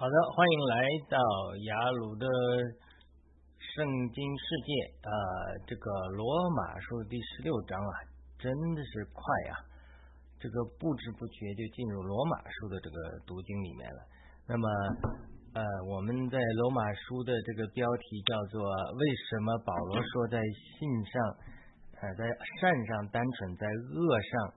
[0.00, 1.18] 好的，欢迎来到
[1.60, 2.24] 雅鲁的
[3.60, 5.12] 圣经世界啊、
[5.68, 6.24] 这个罗
[6.56, 7.92] 马书第十六章啊，
[8.38, 9.20] 真的是快
[9.52, 9.60] 呀、
[10.40, 14.00] 这个不知不觉就进入罗马书的这个读经里面了。
[14.48, 14.66] 那么，
[15.52, 18.64] 呃，我们在罗马书的这个标题叫做
[18.96, 21.20] “为什么保罗说在信上，
[22.00, 22.24] 呃，在
[22.56, 24.54] 善上单纯，在恶上”。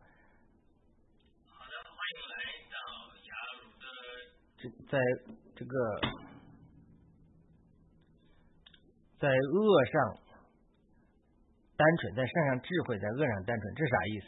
[4.89, 4.99] 在
[5.55, 5.99] 这个
[9.19, 10.17] 在恶上
[11.75, 14.27] 单纯，在善上智慧，在恶上单纯，这啥意思？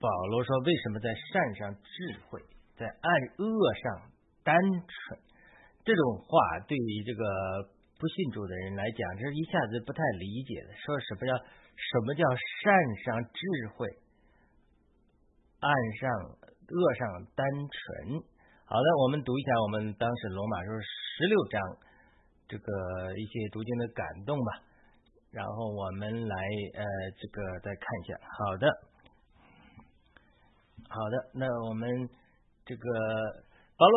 [0.00, 2.42] 保罗说，为什么在善上智慧，
[2.76, 4.12] 在暗恶上
[4.42, 5.20] 单纯？
[5.84, 7.24] 这种话对于这个
[7.98, 10.74] 不信主的人来讲，这一下子不太理解的。
[10.84, 12.24] 说什么叫什么叫
[12.62, 13.88] 善上智慧，
[15.60, 16.10] 暗上
[16.70, 18.22] 恶上单纯。
[18.64, 21.60] 好的，我们读一下我们当时罗马书十六章
[22.48, 22.64] 这个
[23.16, 24.50] 一些读经的感动吧，
[25.30, 26.36] 然后我们来
[26.74, 26.82] 呃
[27.20, 28.16] 这个再看一下。
[28.24, 28.64] 好的，
[30.88, 32.08] 好的，那我们
[32.64, 32.82] 这个
[33.76, 33.96] 保罗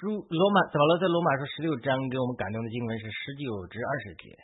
[0.00, 4.36] 书罗马保罗在罗马书十六章给我们感动的经文是十九至二十节。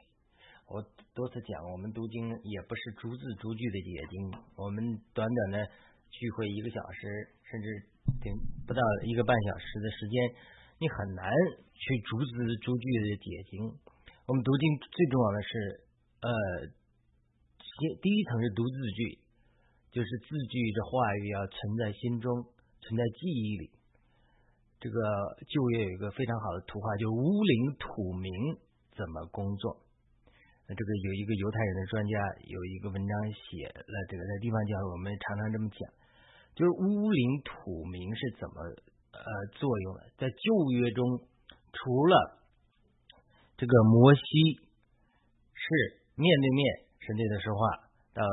[0.69, 0.83] 我
[1.15, 5.67] 多次讲，我们读经也不是逐字逐句的解经，我们短短的
[6.11, 7.67] 聚会一个小时，甚至
[8.21, 8.33] 顶
[8.67, 10.17] 不到一个半小时的时间，
[10.79, 11.33] 你很难
[11.73, 13.73] 去逐字逐句的解经。
[14.29, 15.53] 我们读经最重要的是，
[16.21, 16.29] 呃，
[18.03, 19.19] 第一层是读字句，
[19.91, 22.45] 就是字句的话语要存在心中，
[22.85, 23.71] 存在记忆里。
[24.79, 25.01] 这个
[25.49, 28.31] 旧约有一个非常好的图画，就乌领土民
[28.95, 29.81] 怎么工作。
[30.69, 35.81] 这个有一个犹太人的专家有一个文章写了这个，在地方教会我们常常这么讲，
[36.59, 38.59] 就是乌灵土名是怎么
[39.15, 39.23] 呃
[39.55, 40.11] 作用的。
[40.19, 40.43] 在旧
[40.75, 41.07] 约中，
[41.71, 42.43] 除了
[43.55, 44.23] 这个摩西
[45.55, 46.61] 是面对面
[46.99, 47.63] 神对他说话，
[48.11, 48.27] 到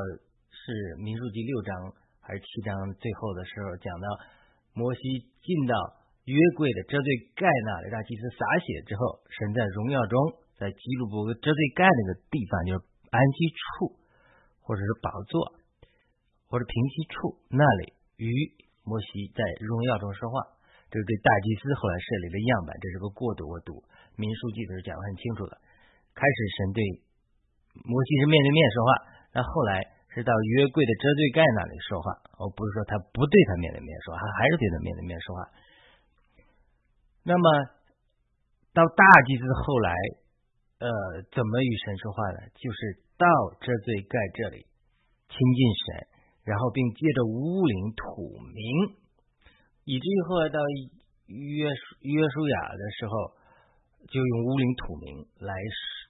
[0.50, 1.70] 是民数记六章
[2.18, 4.06] 还是七章最后的时候讲到
[4.74, 5.00] 摩西
[5.46, 5.74] 进到
[6.26, 7.08] 约柜的遮罪
[7.38, 10.18] 盖那里，让祭司洒血之后，神在荣耀中。
[10.56, 12.80] 在基路伯遮罪盖那个地方，就是
[13.12, 13.92] 安息处，
[14.62, 15.52] 或者是宝座，
[16.48, 18.28] 或者平息处那里，与
[18.84, 20.58] 摩西在荣耀中说话。
[20.88, 23.48] 这是对大祭司后来设立的样板，这是个过渡。
[23.48, 23.82] 我读
[24.14, 25.58] 民书记的时候讲的很清楚了。
[26.14, 26.80] 开始神对
[27.84, 28.90] 摩西是面对面说话，
[29.34, 29.82] 那后来
[30.14, 32.06] 是到约柜的遮罪盖那里说话。
[32.40, 35.40] 我不是说他不对他面对面说，他还是对他面对面说话。
[37.26, 37.46] 那么
[38.72, 39.92] 到大祭司后来。
[40.78, 40.92] 呃，
[41.32, 42.52] 怎么与神说话呢？
[42.52, 43.24] 就是到
[43.64, 44.60] 遮罪盖这里
[45.24, 46.15] 亲近神，
[46.46, 48.94] 然后并借着乌灵土名，
[49.82, 50.62] 以至于后来到
[51.26, 53.34] 约约书亚的时候，
[54.06, 55.50] 就用乌灵土名来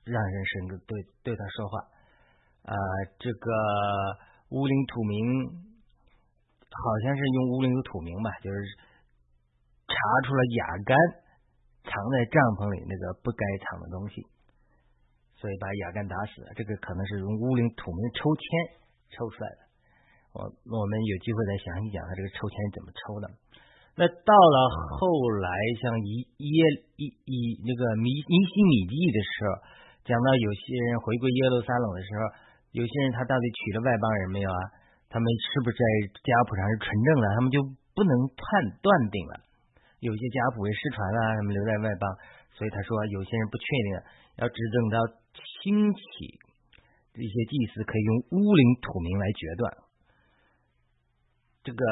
[0.04, 0.52] 让人神
[0.84, 0.92] 对
[1.24, 1.80] 对他说话。
[2.68, 2.76] 啊、
[3.18, 3.48] 这个
[4.50, 5.48] 乌灵土名
[6.68, 8.58] 好像是用乌灵土名吧，就是
[9.88, 9.96] 查
[10.28, 10.92] 出了雅干
[11.82, 14.20] 藏在帐篷里那个不该藏的东西。
[15.40, 18.44] 所以把雅干打死了，这个可能是用乌灵土名抽签
[19.16, 19.65] 抽出来的。
[20.36, 23.24] 我我们有机会再详细讲他这个抽签怎么抽的。
[23.96, 24.58] 那到了
[25.00, 25.08] 后
[25.40, 25.48] 来，
[25.80, 26.60] 像以耶
[27.00, 29.48] 以以那个米尼西米记的时候，
[30.04, 32.20] 讲到有些人回归耶路撒冷的时候，
[32.76, 34.60] 有些人他到底娶了外邦人没有啊？
[35.08, 35.84] 他们是不是在
[36.20, 37.24] 家谱上是纯正的？
[37.32, 37.64] 他们就
[37.96, 38.44] 不能判
[38.84, 39.40] 断定了。
[40.04, 42.04] 有些家谱为失传了，他们留在外邦，
[42.52, 43.88] 所以他说有些人不确定，
[44.44, 45.00] 要执政到。
[45.66, 46.00] 兴起
[47.12, 49.66] 这些祭司可以用乌灵土名来决断，
[51.66, 51.82] 这个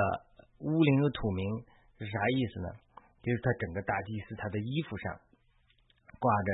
[0.62, 1.42] 乌灵的土名
[1.98, 2.68] 是啥意思呢？
[3.18, 5.18] 就是他整个大祭司他的衣服上
[6.22, 6.48] 挂着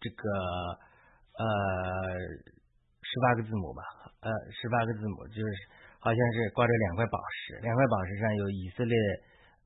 [0.00, 0.24] 这个
[1.36, 1.44] 呃
[3.04, 3.84] 十八个字母吧，
[4.24, 5.50] 呃十八个字母就是
[6.00, 8.96] 好像是挂着两块宝石，两块宝石上有以色列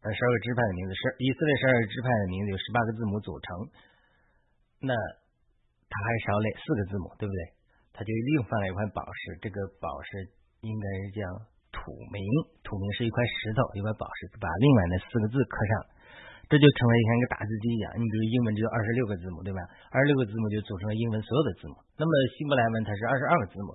[0.02, 3.46] 呃十二个支派的名字，十以色列十二个支派的名字有十八个字母组成，
[4.82, 4.92] 那。
[5.86, 7.38] 他还少了四个字母，对不对？
[7.92, 10.26] 他就另放了一块宝石，这个宝石
[10.62, 11.22] 应该是叫
[11.74, 12.22] 土名，
[12.62, 15.72] 土名是一块石头，一块宝石，把另外那四个字刻上，
[16.46, 17.90] 这就成了像一个打字机一样。
[17.98, 19.58] 你比如英文只有二十六个字母，对吧？
[19.90, 21.74] 二十六个字母就组成了英文所有的字母。
[21.98, 23.74] 那么希伯来文它是二十二个字母，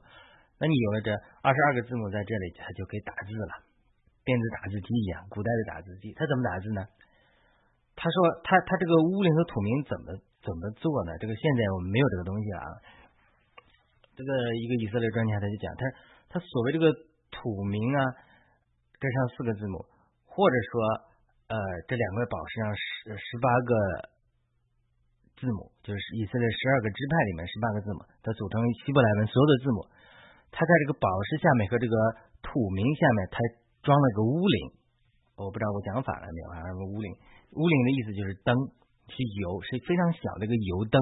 [0.58, 1.12] 那你有了这
[1.44, 3.54] 二十二个字母在这里，它就可以打字了，
[4.24, 5.28] 电子打字机一样。
[5.28, 6.82] 古代的打字机，它怎么打字呢？
[8.00, 8.16] 他说
[8.48, 10.16] 他他这个乌灵和土名怎么？
[10.40, 11.12] 怎么做呢？
[11.20, 12.72] 这个现在我们没有这个东西了啊。
[14.16, 15.84] 这个一个以色列专家他就讲，他
[16.32, 16.88] 他所谓这个
[17.32, 18.02] 土名啊，
[19.00, 19.86] 这上四个字母，
[20.26, 20.74] 或者说
[21.50, 21.56] 呃，
[21.88, 23.74] 这两块宝石上十十八个
[25.40, 29.80] 字母，就是以色列十二个支派里面十八个字母，它组成希伯来文所有的字母。
[30.52, 31.96] 它在这个宝石下面和这个
[32.42, 33.38] 土名下面，它
[33.82, 34.58] 装了个乌灵。
[35.38, 36.48] 我不知道我讲反了没有？
[36.52, 37.08] 还是乌灵？
[37.54, 38.54] 乌灵的意思就是灯，
[39.08, 41.00] 是油，是非常小的一个油灯。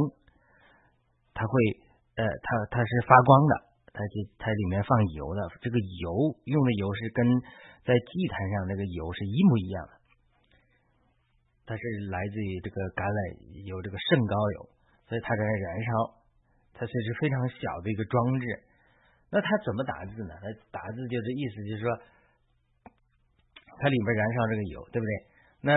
[1.34, 1.52] 它会，
[2.16, 3.54] 呃，它它是发光的，
[3.98, 5.42] 它就它里面放油的。
[5.58, 6.08] 这个油
[6.46, 7.26] 用的油是跟
[7.82, 9.94] 在祭坛上那个油是一模一样的。
[11.66, 13.20] 它是来自于这个橄榄
[13.68, 14.58] 油，这个圣膏油，
[15.10, 15.90] 所以它在燃烧，
[16.72, 18.46] 它是是非常小的一个装置。
[19.28, 20.32] 那它怎么打字呢？
[20.40, 21.92] 它打字就是意思就是说，
[23.84, 25.12] 它里面燃烧这个油，对不对？
[25.68, 25.76] 那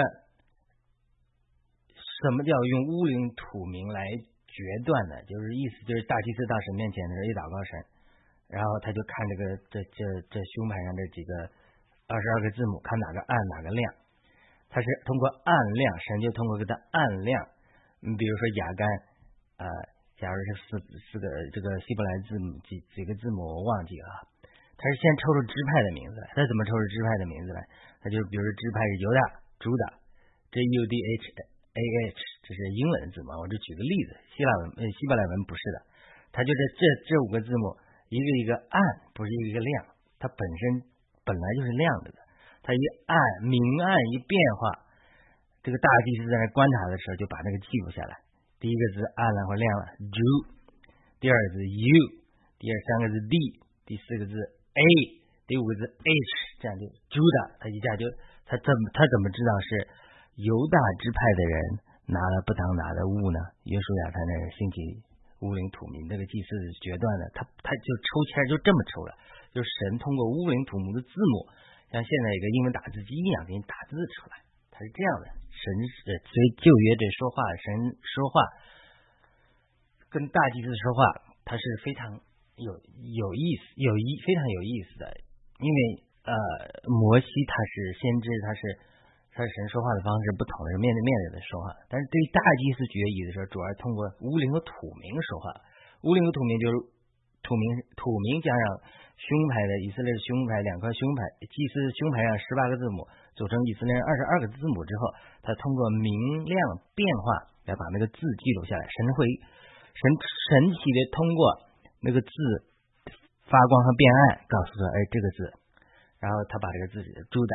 [1.99, 4.07] 什么叫用乌灵土名来
[4.47, 5.19] 决断呢？
[5.27, 7.73] 就是意思就是大祭司大神面前的时候一祷告神，
[8.51, 11.33] 然后他就看这个这这这胸牌上这几个
[12.11, 13.83] 二十二个字母，看哪个暗哪个亮。
[14.69, 17.35] 他是通过暗亮，神就通过给他暗亮。
[18.03, 18.83] 你比如说雅干，
[19.59, 19.67] 呃，
[20.19, 20.79] 假如是四
[21.11, 24.11] 四个这个希伯来字母几几个字母我忘记了，
[24.47, 26.17] 他是先抽出支派的名字。
[26.35, 27.61] 他怎么抽出支派的名字来？
[28.03, 29.21] 他就比如说支派是犹大、
[29.59, 29.83] 朱大
[30.55, 31.23] ，J U D H
[31.71, 33.43] A H，这是英文字母。
[33.43, 35.79] 我就举个例子，希腊文呃希伯来文不是的，
[36.31, 37.75] 他就是这这五个字母
[38.11, 38.77] 一个一个暗，
[39.15, 39.87] 不是一个一个亮，
[40.19, 40.83] 它本身
[41.23, 42.19] 本来就是亮的的。
[42.61, 43.15] 它一暗
[43.47, 44.85] 明暗一变化，
[45.63, 48.19] 这个大祭司在那观察的时候，就把那个记录下来。
[48.59, 50.21] 第一个字暗了或亮了，Ju；
[51.23, 51.87] 第二个字 U；
[52.59, 53.35] 第二三个字 D；
[53.87, 54.83] 第四个字 A；
[55.47, 56.31] 第五个字 H，
[56.61, 57.57] 这样就 Judah。
[57.63, 58.05] 他一下就
[58.45, 59.71] 他怎么他怎么知道是
[60.43, 61.55] 犹大支派的人
[62.11, 63.39] 拿了不当拿的物呢？
[63.65, 64.77] 约书亚他那兴起
[65.41, 66.49] 乌灵土民，这个祭司
[66.81, 69.17] 决断的，他他就抽签就这么抽了，
[69.53, 71.49] 就神通过乌灵土木的字母。
[71.91, 74.39] 像现在一个英文打字机一样给你打字出来，
[74.71, 75.27] 他是这样的。
[75.51, 75.65] 神
[76.07, 77.67] 呃，所以旧约这说话，神
[77.99, 78.35] 说话
[80.09, 81.01] 跟大祭司说话，
[81.45, 82.15] 他是非常
[82.57, 82.71] 有
[83.03, 85.05] 有意思、有意非常有意思的。
[85.59, 85.81] 因为
[86.25, 86.33] 呃，
[86.87, 88.61] 摩西他是先知，他是
[89.33, 91.73] 他是神说话的方式不同，是面对面的说话。
[91.89, 95.55] 但是对于大祭司决议的时候，主要是通过乌灵和土名说话。
[96.07, 96.75] 乌灵和土名就是
[97.45, 98.63] 土名，土名加上。
[99.21, 103.05] 胸牌的以色列的胸牌，两块胸牌，祭司胸牌上十八个字母
[103.37, 105.13] 组成以色列二十二个字母之后，
[105.45, 106.09] 他通过明
[106.49, 106.57] 亮
[106.97, 108.83] 变化来把那个字记录下来。
[108.89, 109.29] 神会
[109.93, 111.41] 神神奇的通过
[112.01, 112.33] 那个字
[113.45, 115.39] 发光和变暗，告诉他，哎，这个字，
[116.17, 117.53] 然后他把这个字朱的，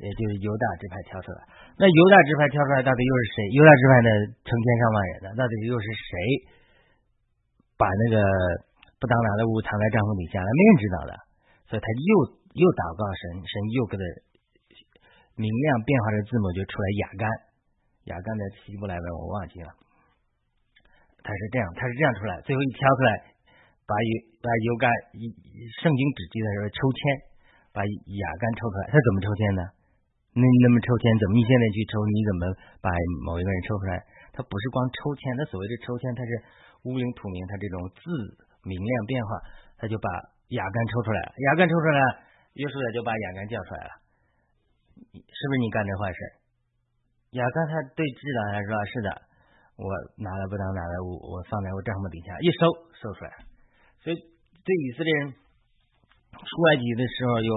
[0.00, 1.40] 也就是犹大支派挑出来。
[1.78, 3.36] 那犹大支派挑出来到底又是谁？
[3.54, 4.08] 犹大支派的
[4.42, 6.12] 成千上万人呢，到底又是谁
[7.76, 8.22] 把那个？
[8.98, 11.12] 不当拿的物藏在帐篷底下，没人知道的，
[11.70, 12.10] 所以他又
[12.58, 14.02] 又祷告神，神又给他
[15.38, 17.22] 明亮变化的字母就出来雅干，
[18.10, 19.70] 雅干的希伯来文我忘记了，
[21.22, 23.10] 他是这样，他是这样出来，最后一挑出来，
[23.86, 24.10] 把油
[24.42, 24.90] 把油干，
[25.78, 26.98] 圣经只记得说抽签，
[27.70, 29.62] 把雅干抽出来，他怎么抽签呢？
[30.38, 31.34] 那那么抽签怎么？
[31.34, 32.42] 你现在去抽，你怎么
[32.78, 32.86] 把
[33.26, 33.98] 某一个人抽出来？
[34.30, 36.30] 他不是光抽签，他所谓的抽签，他是
[36.86, 38.46] 乌灵土名，他这种字。
[38.66, 39.30] 明亮变化，
[39.78, 40.10] 他就把
[40.50, 41.32] 雅干抽出来了。
[41.38, 42.00] 雅干抽出来，
[42.58, 43.90] 约书亚就把雅干叫出来了。
[45.14, 46.18] 是不是你干这坏事？
[47.38, 49.08] 雅干他对智囊来说是的，
[49.78, 52.60] 我拿来不当拿来，我，我放在我帐篷底下一收
[52.98, 53.30] 收出来。
[54.02, 57.52] 所以对以色列人出埃及的时候，有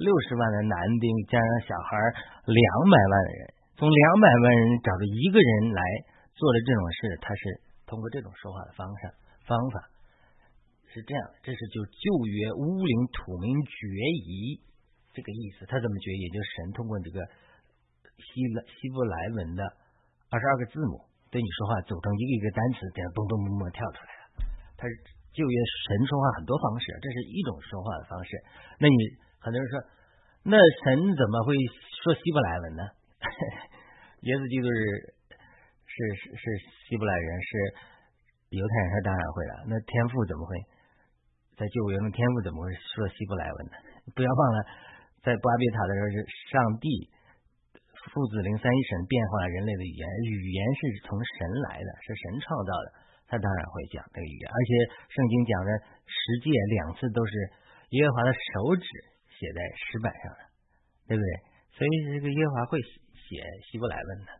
[0.00, 1.90] 六十万的男丁加上小孩
[2.48, 3.42] 两百万的人，
[3.76, 5.82] 从两百万人找到一个人来
[6.32, 7.42] 做的这种事，他是
[7.84, 9.12] 通过这种说话的方式
[9.44, 9.76] 方法。
[10.88, 13.78] 是这样，这是就旧约乌灵土名决
[14.26, 14.58] 议
[15.14, 15.62] 这个意思。
[15.68, 16.24] 他怎么决也？
[16.34, 17.20] 就是神通过这个
[18.18, 18.42] 希
[18.80, 19.62] 希伯来文的
[20.32, 24.48] 二十二个字母对你说话，组成一个一个单词，这样嘣嘣嘣嘣跳出来了。
[24.80, 24.92] 他是
[25.30, 28.30] 旧约神说话很多方式，这是一种说话的方式。
[28.82, 28.98] 那你
[29.40, 29.74] 很多人说，
[30.44, 31.56] 那神怎么会
[32.04, 32.82] 说希伯来文呢？
[34.28, 34.76] 耶稣基督是
[35.88, 36.44] 是是是
[36.88, 37.50] 希伯来人，是
[38.52, 39.52] 犹太人，他当然会了。
[39.68, 40.52] 那天父怎么会？
[41.56, 43.76] 在救援的天赋怎么会说希伯来文呢？
[44.16, 44.58] 不要忘了，
[45.20, 46.16] 在巴别塔的时候是
[46.52, 46.88] 上帝
[48.12, 51.36] 父子灵三一神变化人类的语言，语言是从神
[51.68, 52.88] 来的，是神创造的，
[53.28, 54.44] 他当然会讲这个语言。
[54.48, 54.70] 而且
[55.12, 55.70] 圣经讲的
[56.08, 57.32] 十诫两次都是
[57.96, 58.88] 耶和华的手指
[59.40, 60.40] 写在石板上的，
[61.08, 61.28] 对不对？
[61.72, 62.76] 所以这个耶和华会
[63.16, 63.40] 写
[63.72, 64.30] 希伯来文的，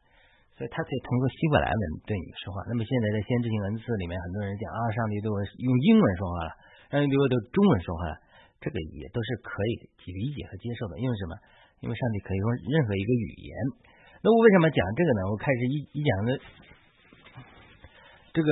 [0.61, 2.61] 所以他可以通过希伯来文对你说话。
[2.69, 6.52] 那么现在在先知性文字里面，很多人讲啊，上帝对我用英文说话了。
[6.92, 8.14] 上帝对我的中文说话了，
[8.61, 11.00] 这个也都是可以理解和接受的。
[11.00, 11.33] 因为什么？
[11.80, 13.50] 因为上帝可以用任何一个语言。
[14.21, 15.21] 那我为什么讲这个呢？
[15.33, 16.28] 我开始一一讲的
[18.37, 18.49] 这个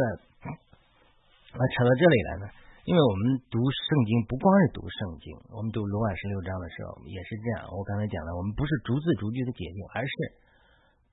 [1.53, 2.47] 啊扯到这里来呢？
[2.89, 7.69] 因为我们读圣经不光是读圣经，我们读罗马十六章的时候也是这样。
[7.69, 10.13] 我刚才讲了，我们不是逐字逐句的解经，而是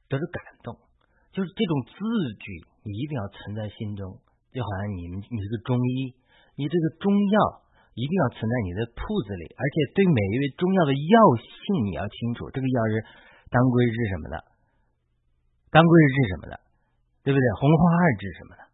[0.07, 0.71] 得着感动，
[1.35, 1.99] 就是这种字
[2.39, 4.07] 句你一定要存在心中，
[4.55, 6.15] 就好像你们你是个中医，
[6.55, 7.67] 你这个中药。
[7.95, 12.51] 一定要存在你的铺子里，而且对每一味中药的药性你要清楚。
[12.51, 12.93] 这个药是
[13.47, 14.35] 当归治什么的？
[15.71, 16.59] 当归是治什么的？
[17.23, 17.45] 对不对？
[17.55, 18.67] 红花是治什么的？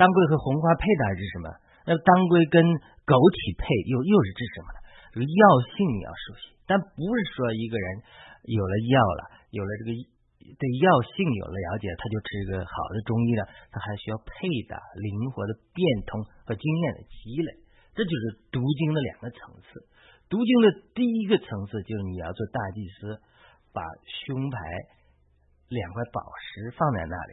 [0.00, 1.46] 当归和红花配的是什么？
[1.88, 2.60] 那当归跟
[3.08, 4.78] 枸杞配又又是治什么的？
[5.24, 5.42] 药
[5.72, 7.86] 性你要熟悉，但不是说一个人
[8.44, 9.90] 有了药了，有了这个
[10.54, 13.48] 对药性有了了解，他就吃一个好的中医了。
[13.72, 17.50] 他还需要配的灵活的变通和经验的积累。
[17.96, 19.88] 这就是读经的两个层次。
[20.28, 23.16] 读经的第一个层次就是你要做大祭司，
[23.72, 23.80] 把
[24.28, 24.60] 胸牌
[25.72, 27.16] 两块宝石放在那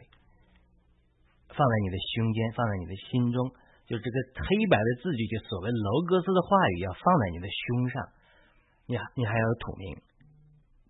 [1.52, 3.52] 放在你的胸间，放在你的心中。
[3.86, 8.02] 就这个黑白的字句，就所谓楼格斯的话语，要放在你的胸上。
[8.86, 9.94] 你你还要有土名，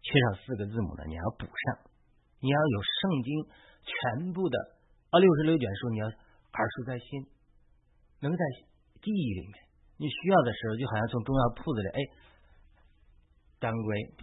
[0.00, 1.92] 缺少四个字母的，你要补上。
[2.40, 3.28] 你要有圣经
[3.84, 4.56] 全部的
[5.10, 7.26] 啊六十六卷书，你要耳熟在心，
[8.20, 8.44] 能在
[9.00, 9.54] 记忆里面。
[9.98, 12.00] 你需要的时候，就好像从中药铺子里，哎，
[13.58, 14.14] 当归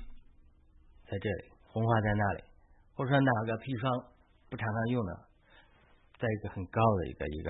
[1.10, 2.44] 在这里，红花在那里，
[2.94, 4.14] 或者说哪个砒霜
[4.50, 5.14] 不常常用的，
[6.18, 7.50] 在一个很高的一个一个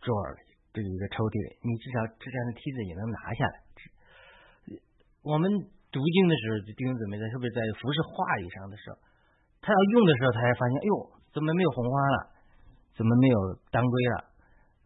[0.00, 3.56] 桌儿里，这一个抽屉，你至少之前的梯子也能拿下来。
[5.26, 5.48] 我们
[5.90, 8.96] 读经的时候，就弟兄姊妹在是不是在服饰话语上的时候，
[9.60, 10.94] 他要用的时候，他还发现，哎呦，
[11.32, 12.18] 怎么没有红花了？
[12.94, 13.38] 怎么没有
[13.70, 14.16] 当归了？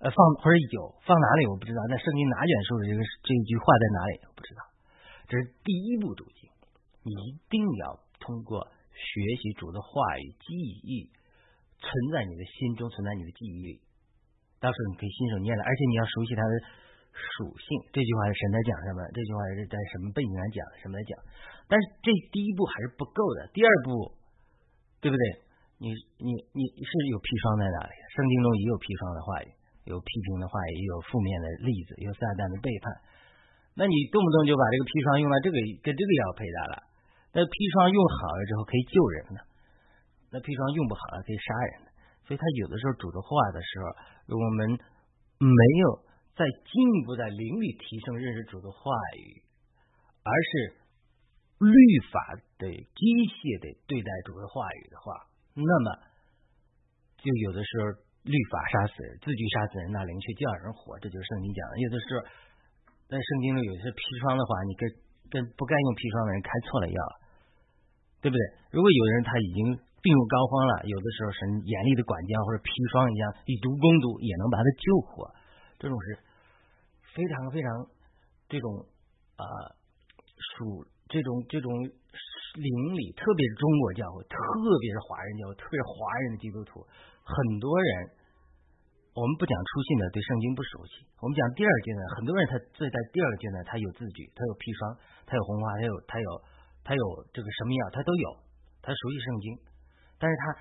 [0.03, 4.61] 呃，放或者有放哪里我不知道，那圣经哪卷书的这个这一句话在哪里我不知道。
[5.31, 6.51] 这是第一步读经，
[7.07, 11.07] 你一定要通过学习主的话语记忆，
[11.79, 13.81] 存在你的心中，存在你的记忆里。
[14.62, 16.52] 到时候你可以信手拈来，而且你要熟悉它的
[17.11, 17.66] 属性。
[17.90, 19.02] 这句话是神在讲什么？
[19.11, 20.59] 这句话是在什么背景上讲？
[20.78, 21.12] 什么来讲？
[21.66, 24.14] 但是这第一步还是不够的，第二步，
[25.02, 25.25] 对不对？
[25.83, 25.90] 你
[26.23, 27.95] 你你是有砒霜在哪里？
[28.14, 29.50] 圣经中也有砒霜的话语。
[29.83, 32.87] 有批评的话语，也有负面的例子，有撒旦的背叛。
[33.75, 36.76] 那你动不动就把这个砒霜用到这个跟这个药配搭了？
[37.35, 39.42] 那砒霜用好了之后可以救人呢？
[40.31, 41.88] 那砒霜用不好了可以杀人的。
[42.33, 43.85] 所以他有的时候主的话的时候，
[44.41, 44.73] 我们
[45.37, 46.01] 没有
[46.33, 48.89] 再进一步在灵里提升认识主的话
[49.21, 49.45] 语，
[50.25, 50.81] 而是
[51.61, 51.77] 律
[52.09, 53.05] 法的机
[53.37, 56.09] 械的对待主的话语的话，那么
[57.21, 58.09] 就有的时候。
[58.23, 61.75] 律法杀死人，字句杀死人，那灵却叫人活，这就是圣经讲的。
[61.83, 62.23] 有的时候，
[63.11, 64.87] 在圣经里有些砒霜的话，你跟
[65.27, 66.99] 跟不该用砒霜的人开错了药，
[68.23, 68.43] 对不对？
[68.71, 69.59] 如果有人他已经
[70.03, 75.31] 病入膏肓了，有的时候神严厉的管教或者砒霜一样以毒攻毒，也能把他救活。
[75.79, 76.19] 这种是
[77.15, 77.67] 非常非常
[78.51, 78.67] 这种
[79.39, 79.47] 啊
[80.59, 82.69] 属这种这种灵
[82.99, 84.37] 里，特别是中国教会，特
[84.83, 85.95] 别是华人教会，特别是华
[86.27, 86.83] 人的基督徒。
[87.23, 87.91] 很多人，
[89.15, 91.07] 我们不讲出信的，对圣经不熟悉。
[91.23, 96.29] 我们讲第二阶段，很多人他在在第二个阶段，他有字句，他有砒霜，他有红花，他有他有
[96.83, 98.27] 他有这个什么药，他都有，
[98.83, 99.47] 他熟悉圣经，
[100.23, 100.55] 但是他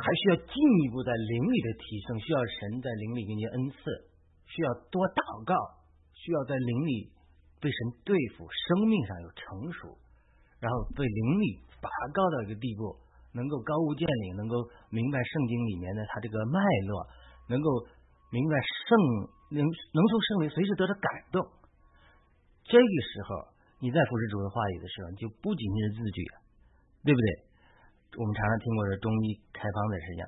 [0.00, 3.76] 还需要进一步在灵里的提升，需要神在灵里给你恩赐，
[4.48, 5.52] 需要多祷告，
[6.16, 7.12] 需要在灵里
[7.60, 10.00] 被神对付，生命上有成熟，
[10.64, 13.04] 然后被灵里拔高到一个地步。
[13.34, 14.62] 能够高屋建瓴，能够
[14.94, 17.02] 明白圣经里面的它这个脉络，
[17.50, 17.66] 能够
[18.30, 18.54] 明白
[18.86, 18.94] 圣
[19.50, 21.42] 能能从圣灵随时得到感动。
[22.62, 23.50] 这个时候，
[23.82, 26.22] 你在服侍主的话语的时候，你就不仅仅是字句，
[27.02, 27.26] 对不对？
[28.18, 30.24] 我们常常听过的中医开方子是这样，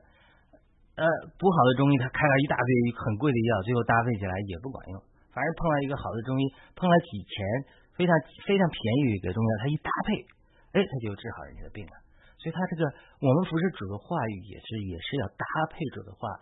[0.98, 1.04] 呃，
[1.38, 4.96] 不好的中医他开了一大堆很贵的药，最后搭配起来也不管用。
[5.34, 7.36] 反而碰到一个好的中医，碰了几钱
[7.92, 8.12] 非常
[8.48, 10.10] 非常便宜的一个中药，他一搭配，
[10.72, 11.94] 哎，他就治好人家的病了。
[12.40, 12.82] 所以，他这个
[13.20, 16.40] 我们服侍主的话语也是也是要搭配主的话，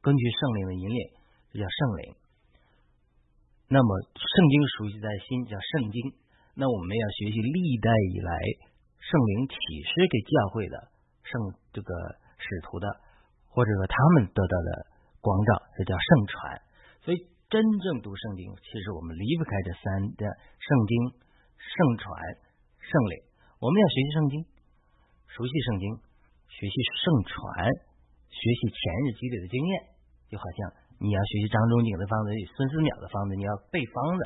[0.00, 1.00] 根据圣灵的引领，
[1.52, 2.02] 这叫圣灵。
[3.68, 5.96] 那么，圣经熟悉在心，叫圣经。
[6.54, 8.32] 那我们要学习历代以来
[9.02, 10.76] 圣灵启示给教会的
[11.26, 11.32] 圣
[11.74, 11.90] 这个
[12.38, 12.86] 使徒的，
[13.50, 14.70] 或者说他们得到的
[15.20, 16.62] 光照，这叫圣传。
[17.02, 17.18] 所以，
[17.50, 20.22] 真正读圣经，其实我们离不开这三的
[20.56, 20.92] 圣经、
[21.58, 22.06] 圣传、
[22.78, 23.14] 圣灵。
[23.58, 24.34] 我们要学习圣经。
[25.32, 25.96] 熟悉圣经，
[26.52, 27.64] 学习圣传，
[28.28, 28.78] 学习前
[29.08, 29.72] 日积累的经验，
[30.28, 30.58] 就好像
[31.00, 34.22] 你要学习张仲景的方子、孙思邈的方子，你要背方子，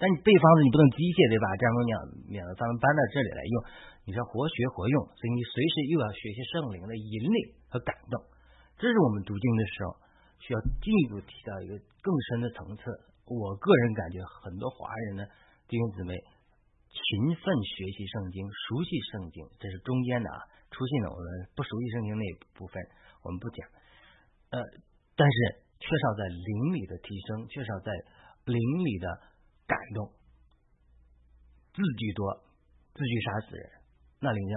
[0.00, 1.46] 但你背方子你不能机械对吧？
[1.60, 1.90] 这样东西，
[2.32, 3.54] 免得咱们搬到这里来用，
[4.08, 8.16] 你是活学活用，所以你随时又要学习圣灵的引领和感动。
[8.80, 10.00] 这是我们读经的时候
[10.40, 12.82] 需要进一步提到一个更深的层次。
[13.28, 15.22] 我个人感觉，很多华人呢
[15.68, 16.16] 弟兄姊妹
[16.88, 20.40] 勤奋学习圣经，熟悉圣经，这是中间的啊。
[20.72, 22.80] 出现了我们不熟悉圣经那一部分，
[23.20, 23.68] 我们不讲。
[24.56, 24.56] 呃，
[25.12, 25.36] 但是
[25.76, 27.92] 缺少在灵里的提升，缺少在
[28.48, 29.28] 灵里的。
[29.70, 30.10] 感动，
[31.70, 32.26] 字句多，
[32.90, 33.70] 字句杀死人，
[34.18, 34.54] 那里叫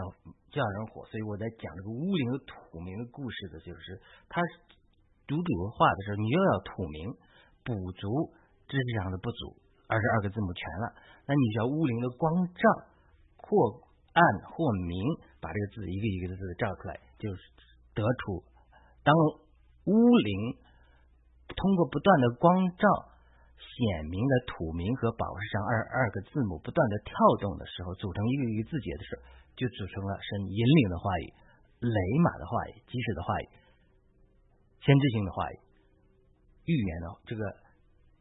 [0.50, 1.05] 叫人火。
[1.05, 4.41] 所以我在讲这个乌灵和土名的故事的，就是他
[5.29, 7.13] 读主的话的时候，你又要土名
[7.62, 8.34] 补足
[8.65, 9.53] 知识上的不足，
[9.86, 10.98] 二十二个字母全了。
[11.29, 12.65] 那你叫乌灵的光照，
[13.38, 13.86] 或
[14.17, 14.98] 暗或明，
[15.38, 17.38] 把这个字一个一个的字照出来，就是
[17.93, 18.41] 得出
[19.05, 19.13] 当
[19.86, 20.58] 乌灵
[21.53, 22.50] 通过不断的光
[22.82, 23.12] 照。
[23.63, 25.72] 显明的土名和宝石上二
[26.03, 29.22] 二个字母不断的跳动的时候，组成一个一个字节的时候，
[29.55, 31.25] 就组成了神引领的话语、
[31.82, 33.46] 雷马的话语、即时的话语、
[34.84, 35.55] 先知性的话语、
[36.65, 37.41] 预言的这个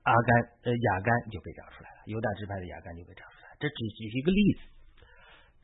[0.02, 0.30] 阿甘
[0.64, 4.61] 呃雅甘就被找出来了，犹大支派的雅甘就被找出来，这只举一个例子。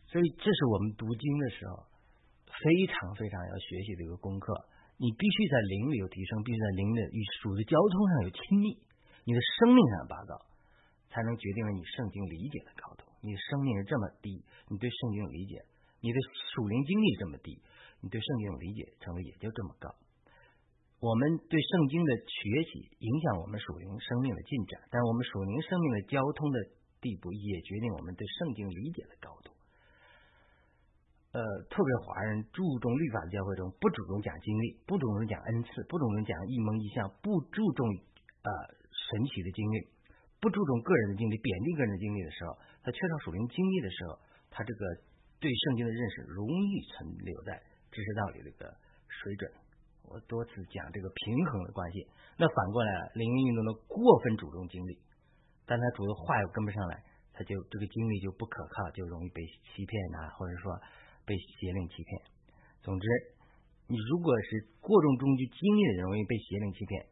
[0.09, 1.85] 所以这是我们读经的时候
[2.49, 4.53] 非常非常要学习的一个功课。
[4.99, 8.88] 你必须在灵里有提升，必须在灵的与属的交通上有亲密。
[9.29, 10.41] 你的生命上的拔高，
[11.13, 13.05] 才能决定了你圣经理解的高度。
[13.21, 14.41] 你的生命是这么低，
[14.73, 15.61] 你对圣经的理解，
[16.01, 17.61] 你的属灵经历这么低，
[18.01, 19.93] 你对圣经的理解成为也就这么高。
[21.05, 26.57] 我们对圣经的学习影响我们属灵生命的进展，但我们属灵生命的交通的
[27.05, 29.53] 地步也决定我们对圣经理解的高度。
[31.37, 37.85] 呃，特别华人注重律法教会中不注重讲经历，不注重讲恩赐，不注重讲一蒙一象，不注重
[38.41, 38.78] 呃。
[39.09, 39.89] 神奇的经历，
[40.41, 44.85] 不注重个人的经历，贬低个人的经历的时候，他缺少属灵经历的时候，他这个
[45.41, 47.57] 对圣经的认识容易存留在
[47.91, 48.77] 知识道理这个
[49.09, 49.51] 水准。
[50.09, 52.07] 我多次讲这个平衡的关系。
[52.37, 54.99] 那反过来，灵运动的过分注重经历，
[55.67, 60.73] 但他主的话又跟不上来，他就这个经历就不可靠，就容易被欺骗啊，或者说
[61.27, 62.23] 被邪灵欺骗。
[62.81, 63.07] 总之，
[63.87, 67.07] 你如果是过重中据经历的人，容易被邪灵欺骗。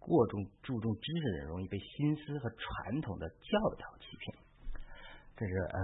[0.00, 4.34] 过重注重知识的人，容易被心思和传统的教导欺骗。
[5.36, 5.78] 这是呃，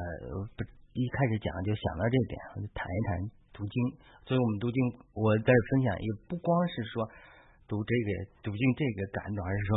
[0.57, 0.65] 不
[0.97, 3.09] 一开始讲就想到这点，我就谈一谈
[3.53, 3.77] 读经。
[4.25, 4.81] 所以我们读经，
[5.13, 7.05] 我在分享也不光是说
[7.69, 8.09] 读这个
[8.43, 9.71] 读经这个感动，而是说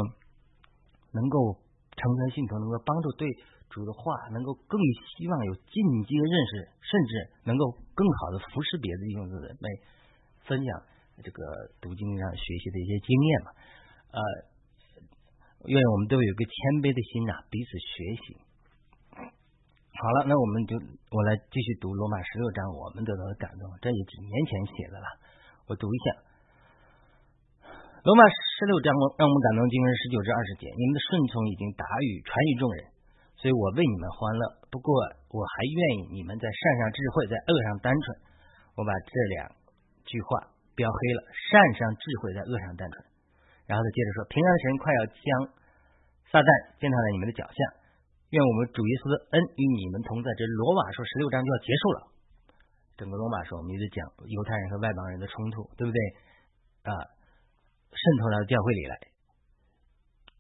[1.12, 1.60] 能够
[1.94, 3.28] 成全信徒，能够帮助对
[3.70, 4.80] 主的话，能够更
[5.16, 5.76] 希望有进
[6.08, 7.12] 阶认识，甚至
[7.44, 9.68] 能够更好的服侍别的弟兄姊妹，
[10.48, 10.68] 分享
[11.24, 11.40] 这个
[11.80, 13.52] 读经上学习的一些经验嘛。
[14.10, 14.20] 呃，
[15.70, 17.94] 愿我们都有一个谦卑的心呐，彼此学
[18.26, 18.26] 习。
[20.00, 20.80] 好了，那我们就
[21.12, 25.08] 我来继续读罗马十六章，我们得到的感动，这也几年前写的了。
[25.68, 26.06] 我读一下
[28.08, 30.72] 罗马十六章，让我们感动经文十九至二十节。
[30.72, 32.80] 你们的顺从已经达于传于众人，
[33.36, 34.44] 所以我为你们欢乐。
[34.72, 34.90] 不过
[35.36, 38.04] 我还愿意你们在善上智慧，在恶上单纯。
[38.80, 39.52] 我把这两
[40.08, 43.04] 句话标黑了：善上智慧，在恶上单纯。
[43.70, 45.26] 然后他接着说：“平安神快要将
[46.34, 46.50] 撒旦
[46.82, 47.60] 践踏在你们的脚下，
[48.34, 52.00] 愿我们主耶稣的恩与你们同在。”这罗马书十六章就要结束了。
[52.98, 56.00] 整个罗马书我们一直讲犹太人和外邦人的冲突，对不对？
[56.90, 56.98] 啊，
[57.94, 58.98] 渗透到教会里来。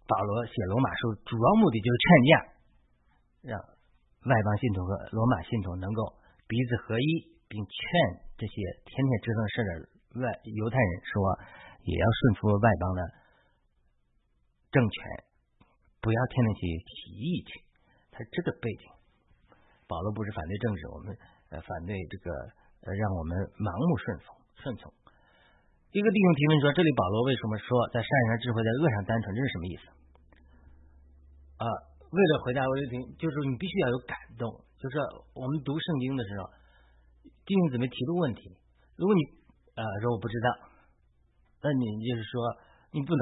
[0.09, 2.31] 保罗写罗马书主要目的就是劝架，
[3.45, 3.53] 让
[4.25, 6.17] 外邦信徒和罗马信徒能够
[6.49, 7.77] 彼此合一，并劝
[8.41, 8.57] 这些
[8.89, 9.69] 天天折腾事的
[10.25, 11.21] 外犹太人说。
[11.89, 13.01] 也要顺服外邦的
[14.69, 14.97] 政权，
[15.97, 17.65] 不要天天去提议去。
[18.13, 18.85] 他这个背景，
[19.89, 21.17] 保罗不是反对政治，我们
[21.49, 22.29] 呃反对这个
[22.85, 24.93] 呃让我们盲目顺从顺从。
[25.89, 29.33] 一个弟兄提问说：“这里保罗为什么说在善上智慧，在恶上单纯？
[29.33, 29.83] 这是什么意思？”
[31.57, 31.65] 啊，
[32.13, 34.45] 为了回答我就听，就是你必须要有感动。
[34.77, 35.01] 就是
[35.33, 36.45] 我们读圣经的时候，
[37.49, 38.53] 弟兄姊妹提出问题，
[38.93, 39.21] 如果你
[39.73, 40.69] 啊说我不知道。
[41.61, 42.39] 那你就是说，
[42.95, 43.21] 你不能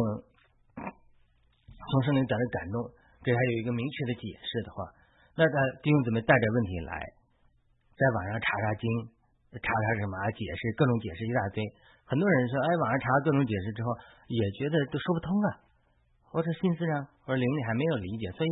[0.78, 2.78] 从圣灵感的感动，
[3.26, 4.86] 给他有一个明确的解释的话，
[5.34, 6.94] 那他弟兄姊妹带着问题来，
[7.98, 8.86] 在网上查查经，
[9.58, 11.62] 查查什么解释，各种解释一大堆。
[12.06, 13.90] 很多人说，哎，网上查各种解释之后，
[14.30, 15.50] 也觉得都说不通啊，
[16.30, 18.50] 或者心思上或者灵里还没有理解，所以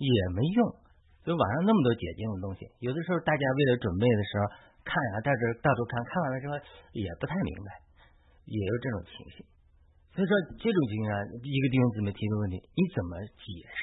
[0.00, 0.60] 也没用。
[1.22, 4.42] 就网上那么多解经的东西，有的时候大家为了准备的时候
[4.80, 6.56] 看啊，到这到处看看完了之后
[6.96, 7.87] 也不太明白。
[8.48, 9.44] 也有这种情形，
[10.16, 11.08] 所以说这种情况，
[11.44, 13.82] 一个弟兄姊妹提出问题，你怎么解释？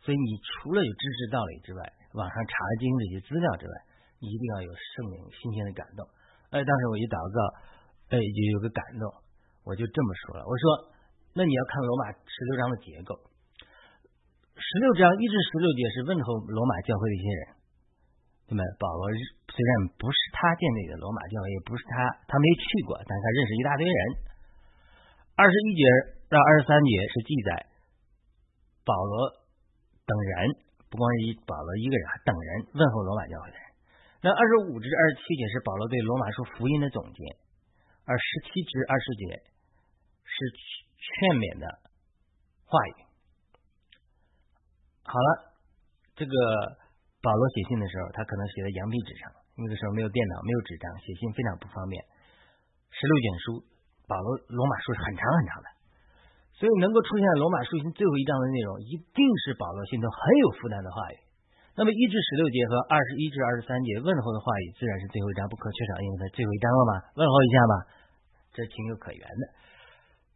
[0.00, 1.80] 所以你除了有知识道理之外，
[2.16, 3.74] 网上查经这些资料之外，
[4.20, 6.04] 你一定要有圣灵新鲜的感动。
[6.52, 7.38] 哎，当时我一祷告，
[8.12, 9.04] 哎，就有个感动，
[9.64, 10.64] 我就这么说了，我说，
[11.36, 13.16] 那你要看罗马十六章的结构，
[14.56, 17.44] 十六章一至十六节是问候罗马教会的一些人，
[18.48, 18.60] 那么？
[18.78, 19.08] 保罗
[19.48, 21.94] 虽然不是他建立的罗马教会，也不是他，
[22.28, 23.98] 他没去过，但是他认识一大堆人。
[25.36, 25.82] 二十一节
[26.28, 27.66] 到二十三节是记载
[28.84, 29.44] 保罗。
[30.06, 30.52] 等人
[30.90, 33.64] 不光是一保罗一个人，等人问候罗马教会的人。
[34.20, 37.24] 那二十五至二十七节是保罗对罗马书福音的总结，
[38.04, 39.42] 而十七至二十节
[40.28, 40.36] 是
[41.00, 41.64] 劝勉的
[42.66, 42.94] 话语。
[45.04, 45.56] 好了，
[46.16, 46.32] 这个
[47.24, 51.96] 保罗写信的时候，他可能写在羊皮纸上，那个时候没有电脑，没有纸张，写信非常不方便。
[52.92, 53.64] 十六卷书，
[54.04, 55.66] 保罗罗马书是很长很长的。
[56.54, 61.18] 所以能够出现罗马书信最后一章的内容，一定是保罗心中很有负担的话语。
[61.74, 67.74] 那么一至十六节和二十一至二十三节问候的话语，自然是最后一章不可缺少，因为它最后一章了嘛，问候一下嘛，
[68.54, 69.44] 这情有可原的。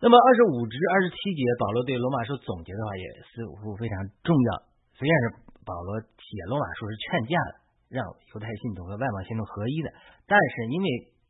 [0.03, 4.51] 那么二十五至二十七节，保罗对罗马书总结的话也似乎非常重要。
[4.99, 5.27] 虽然是
[5.69, 7.53] 保罗写罗马书是劝架的，
[7.93, 9.93] 让犹太信徒和外邦信徒合一的，
[10.25, 10.89] 但是因为。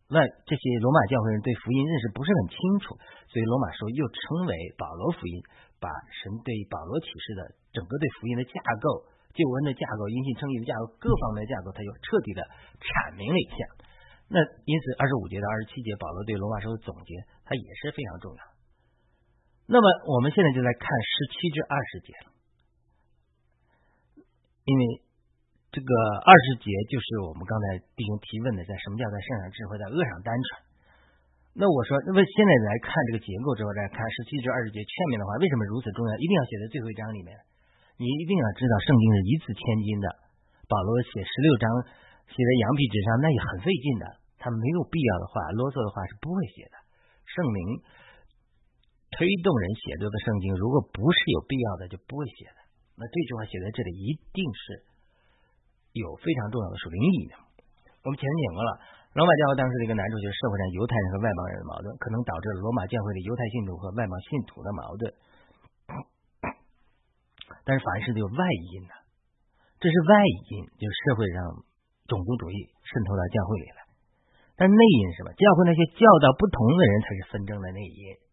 [0.08, 2.96] 外这些罗马教会人对福音认识不是很清楚，
[3.28, 5.36] 所以罗马书又称为保罗福音，
[5.76, 9.04] 把神对保罗启示的整个对福音的架构、
[9.36, 12.40] 救恩的架构、因信称义的架构各方面的架构，他又彻底的
[12.80, 13.60] 阐明了一下。
[14.32, 17.12] 那因此，二十五节到二十七节，保罗对罗马书的总结，
[17.44, 18.40] 它也是非常重要。
[19.68, 22.16] 那么我们现在就来看十七至二十节，
[24.68, 25.08] 因为。
[25.68, 25.92] 这个
[26.24, 30.64] 二十节就是我们刚才弟兄提问的，在什么叫在圣上智慧，在恶上单纯。
[31.60, 36.10] 那我说，那么现在来看这个结构之后，再看十七至二十节劝勉的话，为什么如此重要？
[36.16, 37.36] 一定要写在最后一章里面。
[38.00, 40.08] 你一定要知道，圣经是一字千金的。
[40.72, 41.68] 保罗写十六章
[42.32, 44.04] 写在羊皮纸上，那也很费劲的。
[44.40, 46.80] 他没有必要的话，啰嗦的话是不会写的。
[47.28, 47.60] 圣灵
[49.12, 52.56] 推动人写作的圣经，如果不是有必要的，就不会写。
[52.98, 54.84] 那这句话写在这里，一定是。
[55.96, 57.34] 有非常重要的属灵意义的。
[58.04, 58.70] 我们前面讲过了，
[59.16, 65.10] 罗马教会当时的一个难处就是社会上犹太人和外邦人的矛盾，可能导致了罗马教会的犹太信徒和外邦信徒的矛盾。
[67.64, 68.42] 但是凡事都有外
[68.76, 68.94] 因呐，
[69.80, 70.12] 这是外
[70.52, 71.64] 因，就是社会上
[72.06, 73.80] 种族主义渗透到教会里了。
[74.54, 75.32] 但内因是什么？
[75.34, 78.27] 教会那些教导不同的人才是纷争的内因。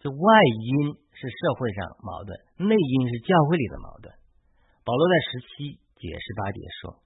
[0.00, 0.26] 这外
[0.64, 2.32] 因是社会上矛盾，
[2.66, 4.12] 内因是教会里的矛盾。
[4.84, 5.78] 保罗在十七。
[6.00, 6.96] 解十八节说：“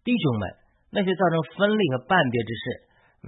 [0.00, 0.48] 弟兄们，
[0.88, 2.64] 那些造成分裂和叛变之事，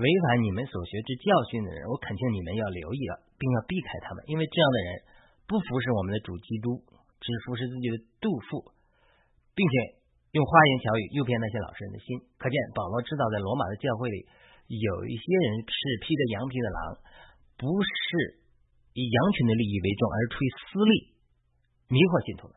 [0.01, 4.89] 违反你们所学之教训的人，我恳请你们要留意了，并要避开他们，因为这样的人
[5.45, 6.81] 不服侍我们的主基督，
[7.21, 8.73] 只服侍自己的杜甫，
[9.53, 10.01] 并且
[10.33, 12.25] 用花言巧语诱骗那些老实人的心。
[12.41, 14.25] 可见保罗知道，在罗马的教会里，
[14.73, 16.81] 有一些人是披着羊皮的狼，
[17.61, 18.41] 不是
[18.97, 20.93] 以羊群的利益为重，而出于私利，
[21.93, 22.57] 迷惑信徒的。”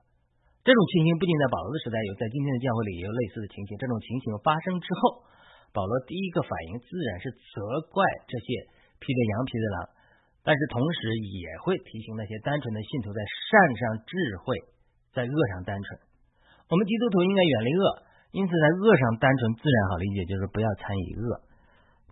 [0.63, 3.75] 这种情形不仅在保罗的时代有，在今天的教会里也有类似的情形。
[3.79, 5.27] 这种情形发生之后，
[5.75, 8.47] 保罗第一个反应自然是责怪这些
[9.01, 9.77] 披着羊皮的狼，
[10.43, 14.55] 但是同时也会提醒那些单纯的信徒在善上智慧，
[15.15, 15.87] 在恶上单纯。
[16.69, 17.83] 我们基督徒应该远离恶，
[18.35, 21.27] 因此在恶上单纯自然好理解，就是不要参与恶。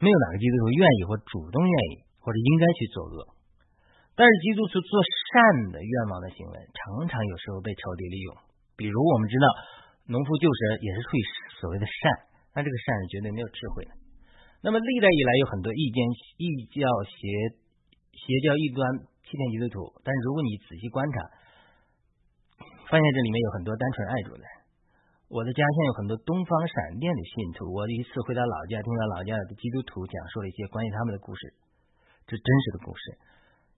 [0.01, 3.36] 没有哪个基督徒愿意或主动愿意或者应该去做恶。
[4.17, 8.33] 但是基督徒做善的愿望的行为，常常有时候被仇敌利用。
[8.73, 9.45] 比如我们知道，
[10.09, 11.21] 农夫救蛇也是出于
[11.61, 11.93] 所谓的善，
[12.49, 13.93] 但这个善是绝对没有智慧的。
[14.65, 16.01] 那么历代以来有很多异见、
[16.41, 17.29] 异教邪
[18.17, 18.81] 邪教异端
[19.21, 21.21] 欺骗基督徒，但如果你仔细观察，
[22.89, 24.41] 发现这里面有很多单纯爱主的。
[25.29, 31.53] 我的家乡有很多东方闪电的信徒，我一次回到老家，听到老家的基督徒讲述了一些关于他们的故事，
[32.25, 33.03] 这真实的故事，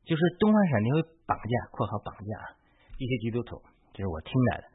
[0.06, 2.32] 就是东方闪电会绑架（括号绑架）
[3.00, 3.62] 一些基督徒，
[3.94, 4.66] 这是我听来的。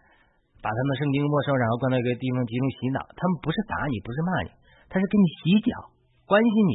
[0.65, 3.05] 把他们圣经没收，然后关到一个地方集中洗脑。
[3.13, 4.51] 他们不是打你，不是骂你，
[4.89, 5.93] 他是给你洗脚，
[6.25, 6.75] 关心你。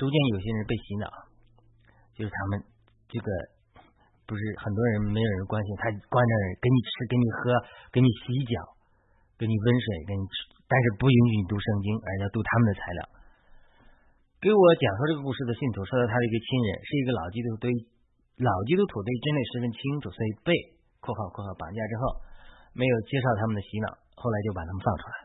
[0.00, 1.10] 逐渐有些人被洗脑，
[2.14, 2.62] 就是他们
[3.10, 3.28] 这个
[4.24, 7.52] 不是很多人没有人关心，他关着给你吃，给你喝，
[7.90, 8.54] 给你洗脚，
[9.36, 10.34] 给你温水，给你吃，
[10.70, 13.00] 但是不允许你读圣经，而要读他们的材料。
[14.38, 17.74] 给我讲述这个故事的信徒说到他的一个亲人是一个老基督徒，对
[18.38, 20.54] 老基督徒对真理十分清楚，所以被
[21.02, 22.22] （括号括号）绑架之后。
[22.78, 25.16] 没有接受他们的洗脑，后来就把他们放出来。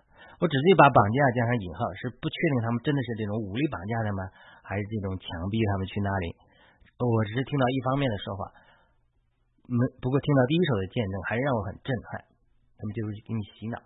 [0.41, 4.25] 我只是把绑架加上引号，是不确定他们真的是这种武力绑架的吗？
[4.65, 6.33] 还是这种强逼他们去那里？
[6.97, 8.41] 我只是听到一方面的说法。
[9.69, 12.25] 没不过听到第一手的见证，还是让我很震撼。
[12.25, 13.77] 他们就是给你洗脑。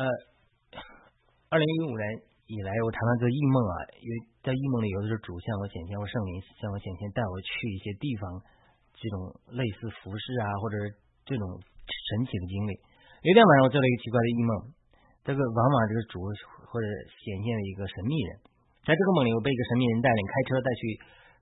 [0.00, 0.08] 呃，
[1.52, 2.04] 二零一五年
[2.48, 8.24] 以来，我常常做异梦啊，因为在异梦里，有的时候主向我显现，或圣灵向我显现，带我去一些地方，
[8.96, 9.16] 这种
[9.52, 10.80] 类似服饰啊，或者
[11.28, 11.44] 这种
[11.84, 12.72] 神奇的经历。
[13.20, 14.50] 有一天晚上，我做了一个奇怪的异梦，
[15.28, 16.24] 这个往往这个主
[16.72, 16.86] 或者
[17.20, 18.40] 显现了一个神秘人，
[18.80, 20.80] 在这个梦里，我被一个神秘人带领开车带去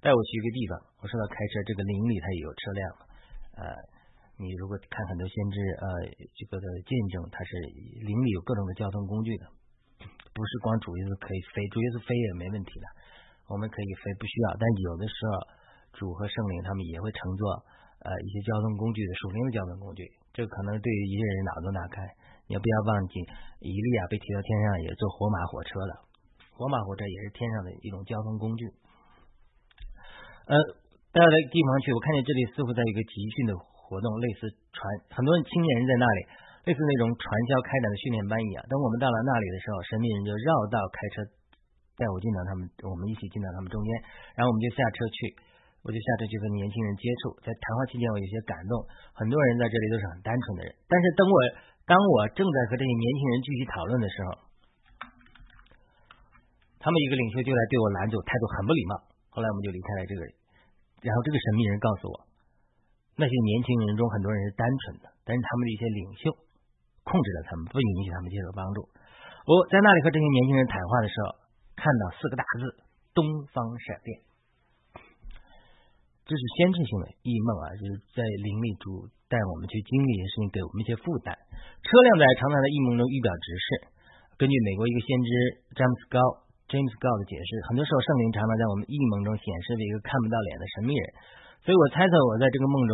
[0.03, 0.73] 带我去一个地方。
[0.99, 2.83] 我说到开车，这个灵里它也有车辆，
[3.63, 3.71] 呃，
[4.43, 5.87] 你如果看很多先知呃
[6.35, 7.55] 这个的见证，它是
[8.03, 9.47] 灵里有各种的交通工具的，
[10.37, 12.87] 不是光主耶稣可以飞，主耶稣飞也没问题的，
[13.49, 15.33] 我们可以飞不需要，但有的时候
[15.97, 17.65] 主和圣灵他们也会乘坐
[18.05, 20.05] 呃一些交通工具的属灵的交通工具。
[20.37, 22.05] 这可能对于一些人脑洞大开，
[22.45, 23.17] 你不要忘记，
[23.65, 25.93] 伊利亚被提到天上也坐火马火车的，
[26.53, 28.69] 火马火车也是天上的一种交通工具。
[30.53, 30.53] 呃，
[31.17, 34.85] 到了地方去，我看见这里似乎在一个集训的活动，类似传，
[35.17, 36.21] 很多青年人在那里，
[36.67, 38.61] 类似那种传销开展的训练班一样。
[38.67, 41.23] 等我们到了那里的时候，神秘人就绕道开车
[41.95, 43.89] 带我进到他们，我们一起进到他们中间，
[44.35, 45.19] 然后我们就下车去。
[45.87, 48.75] 我就下车去和年轻人接触，在谈话期间我有些感动。
[49.15, 51.37] 很多人在这里都是很单纯的人，但是等我
[51.87, 54.29] 当我正在和这些年轻人继续讨论的时候，
[56.83, 58.99] 他们一个领袖就来对我拦住，态度很不礼貌。
[59.31, 60.27] 后来我们就离开了这个，
[61.07, 62.19] 然后这个神秘人告诉我，
[63.15, 66.35] 那些年轻人中很多人是单纯的，但是他们的一些领袖
[67.07, 68.83] 控制了他们，不允许他们接受帮助。
[69.47, 71.39] 我在那里和这些年轻人谈话的时候，
[71.79, 72.63] 看到四个大字：
[73.15, 73.23] 东
[73.55, 74.11] 方闪电。
[76.27, 81.31] 这是先知性的异梦啊，就是在灵里主带我们去经历一些事情，给我们一些负担。
[81.87, 83.67] 车辆在常常的异梦中预表直视。
[84.35, 85.31] 根据美国一个先知
[85.79, 86.19] 詹姆斯高
[86.67, 91.07] James g o 的解释，很多时候圣灵常常在我们异梦中显示了一个看不到脸的神秘人。
[91.63, 92.93] 所以我猜测我在这个梦中，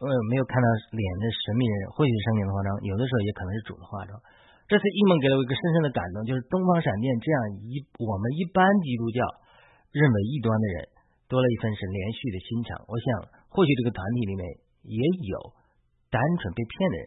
[0.00, 4.16] 呃，没有看到脸的神秘人，或许是圣灵的化妆，有的时候也可能是主的化妆。
[4.64, 9.20] 这次异梦给了我一个深深的感动，就是东方闪电这样一我们一般基督教
[9.92, 10.98] 认为异端的人。
[11.30, 13.06] 多了一份是连续的心肠，我想
[13.54, 14.42] 或许这个团体里面
[14.82, 14.98] 也
[15.30, 15.38] 有
[16.10, 17.06] 单纯被骗的人，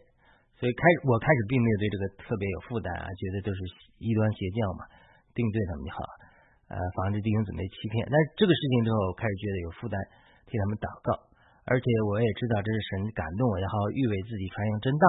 [0.56, 3.60] 所以开始我开始并没有对这个特别有负担啊，觉得都是
[4.00, 4.88] 异端邪教嘛，
[5.36, 6.00] 定罪他们就好，
[6.72, 8.00] 呃，防止弟兄姊妹欺骗。
[8.08, 10.00] 但是这个事情之后，开始觉得有负担，
[10.48, 11.20] 替他们祷告，
[11.64, 15.06] 而且我也知道这是神感动我，要好好预为自己传扬真道，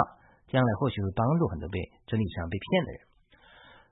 [0.48, 3.00] 将来或许会帮助很多被真理上被骗的人。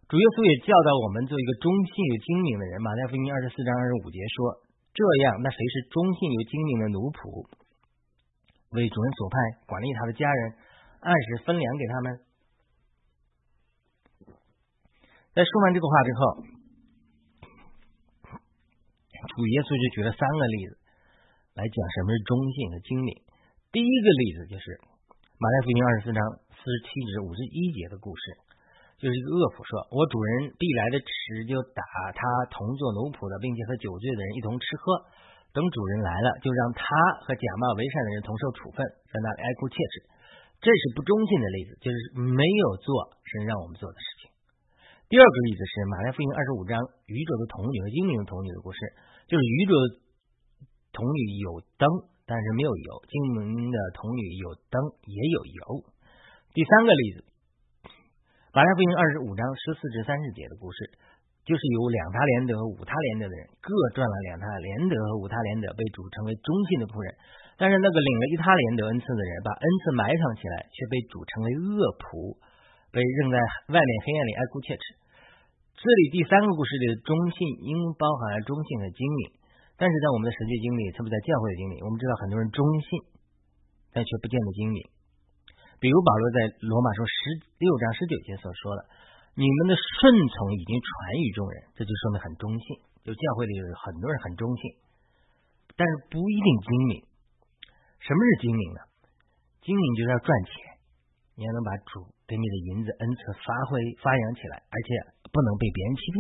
[0.08, 4.64] 主耶稣也教导我们做一个忠信又精明的人，马太福音二十四章二十五节说。
[4.94, 7.50] 这样，那谁是忠信又精明的奴仆，
[8.78, 10.54] 为主人所派，管理他的家人，
[11.02, 12.22] 按时分粮给他们？
[15.34, 16.22] 在说完这个话之后，
[19.34, 20.78] 主耶稣就举了三个例子
[21.54, 23.14] 来讲什么是忠信和精明。
[23.70, 24.74] 第一个例子就是
[25.38, 26.18] 马太福音二十四章
[26.50, 28.24] 四十七至五十一节的故事。
[28.98, 31.84] 就是一个恶妇说：“我主人必来的迟，就打
[32.16, 35.06] 他同做奴仆的，并且和酒醉的人一同吃喝。
[35.54, 36.82] 等主人来了，就让他
[37.22, 39.94] 和假冒为善的人同受处分，在那里哀哭切齿。
[40.58, 44.32] 这是不忠信的例子，就是没有做神让我们做的事情。
[45.12, 48.80] 第二个例子是马太福音二十五章愚拙的童女和精明的童女的故事，
[49.28, 49.76] 就是愚拙
[50.94, 51.90] 童女有灯，
[52.24, 54.78] 但是没有油；精明的童女有灯，
[55.10, 55.90] 也有油。
[56.54, 57.26] 第三个例子。”
[58.54, 60.94] 马太福音二十五章十四至三十节的故事，
[61.42, 67.10] 就是有两他连德和五他连德的人，各赚了两他连德和五他连德，被主称为忠信的仆人。
[67.58, 72.38] 但是那个领了一他连德恩赐的人，把恩赐埋藏起来，却被主称为恶仆，
[72.94, 73.42] 被扔在
[73.74, 74.86] 外面黑暗里哀哭切齿。
[75.74, 79.22] 这里第三个故事里的忠信，应包含了忠信和精明。
[79.78, 82.90] 但是在我们的实际经历，特别在教会的经历，我们知道很多人忠信，
[83.92, 84.80] 但却不见得精明。
[85.82, 87.14] 比如保罗在罗马书十
[87.60, 88.88] 六章十九节所说的
[89.36, 92.66] ：“你们的顺从已经传于众人，这就说明很忠信。
[93.04, 94.64] 就教会里有很多人很忠信，
[95.76, 96.94] 但是不一定精明。
[98.00, 98.80] 什么是精明呢？
[99.60, 100.54] 精明就是要赚钱，
[101.36, 104.88] 你要能把主给你的银子恩赐发挥发扬起来，而且
[105.28, 106.18] 不能被别人欺骗。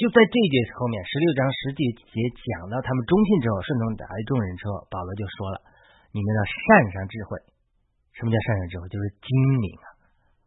[0.00, 5.60] 就在这一节后面，十六章十几节讲到他们忠信之后，顺从达于众人之后，保罗就说了。”
[6.10, 7.38] 你们要善上智慧，
[8.18, 8.90] 什么叫善上智慧？
[8.90, 9.30] 就是精
[9.62, 9.86] 明啊。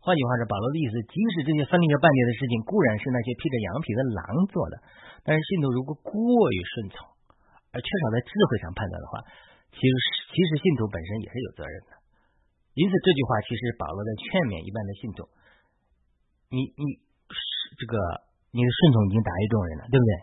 [0.03, 4.75] 换句话说，保罗的意思，即使这些分离着半截的事情固然是那些披着羊皮的狼做的，
[5.23, 6.11] 但是信徒如果过
[6.51, 7.07] 于顺从，
[7.71, 9.23] 而缺少在智慧上判断的话，
[9.71, 9.93] 其实
[10.33, 11.95] 其实信徒本身也是有责任的。
[12.75, 15.31] 因此，这句话其实保罗在劝勉一般的信徒：
[16.51, 16.99] 你你
[17.79, 17.95] 这个
[18.53, 20.13] 你的顺从已经达于众人了，对不对？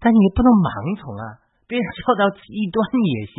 [0.00, 1.44] 但是你不能盲从啊。
[1.68, 3.36] 别人教导异端你也信，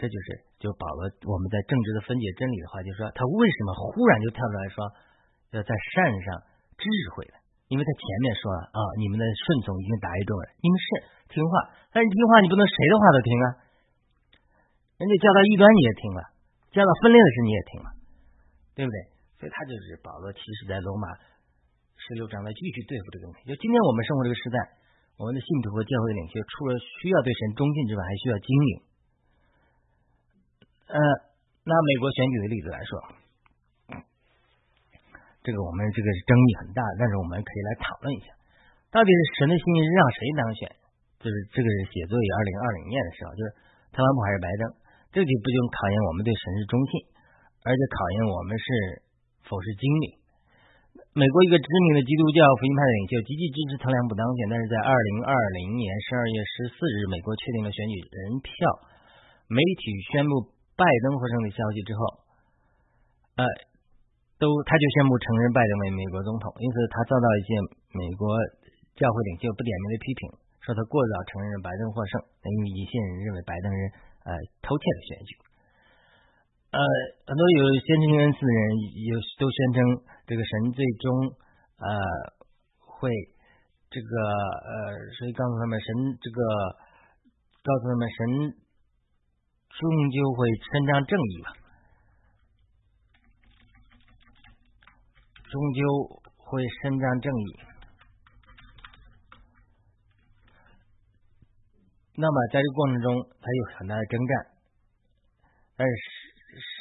[0.00, 4.76] 这就是就保罗我们在政治的分解真理的话，就说他为什么忽然就跳出来说
[5.52, 6.40] 要在善上
[6.80, 7.36] 智慧的？
[7.68, 10.86] 因为他前面说了啊，你们的顺从已经达于众人，你们是
[11.28, 11.52] 听话，
[11.92, 13.46] 但是听话你不能谁的话都听啊，
[14.96, 16.20] 人家教导异端你也听了，
[16.72, 17.88] 教导分裂的事你也听了，
[18.72, 18.96] 对不对？
[19.36, 21.12] 所以他就是保罗，其实在罗马
[22.00, 23.44] 十六章来继续对付这个问题。
[23.44, 24.56] 就今天我们生活这个时代，
[25.20, 28.68] 我们的信徒和教会领袖，除了需要对神忠信之外，还需要精明。
[30.90, 30.96] 呃，
[31.68, 32.90] 拿美国选举的例子来说。
[35.40, 38.28] 这个我们这个争议很大，但是我们可以来讨论一下，
[38.92, 40.60] 到底是神的心意是让谁当选？
[41.20, 43.48] 就是这个是写作于二零二零年的时候，就是
[43.92, 44.62] 特朗普还是拜登？
[45.12, 46.92] 这就不就考验我们对神是忠信，
[47.64, 48.64] 而且考验我们是
[49.48, 50.19] 否是精明。
[51.10, 58.54] 美国一个知名的基督教福音派领袖积极支持特朗普当选，但是在二零二零年十二月十四日，美国确定了选举人票，
[59.50, 62.00] 媒体宣布拜登获胜的消息之后，
[63.42, 63.44] 呃。
[64.40, 67.52] 都，他就宣布承认拜登为美国总统，因此他遭到一些
[67.92, 68.24] 美国
[68.96, 70.32] 教会领袖不点名的批评，
[70.64, 72.16] 说他过早承认了拜登获胜，
[72.48, 73.78] 因为一些人认为拜登是
[74.24, 74.32] 呃
[74.64, 75.36] 偷窃的选举。
[76.70, 76.78] 呃，
[77.26, 78.62] 很多有先知恩赐的人
[79.10, 79.82] 有都宣称
[80.26, 81.10] 这个神最终
[81.82, 81.88] 呃
[82.78, 83.10] 会
[83.90, 85.88] 这个呃，所以告诉他们神
[86.22, 86.38] 这个
[87.66, 88.18] 告诉他们神
[89.74, 91.48] 终究会伸张正义吧。
[95.50, 97.58] 终究会伸张正义。
[102.14, 104.46] 那么，在这个过程中，他有很大的征战，
[105.74, 105.94] 但是
[106.58, 106.78] 神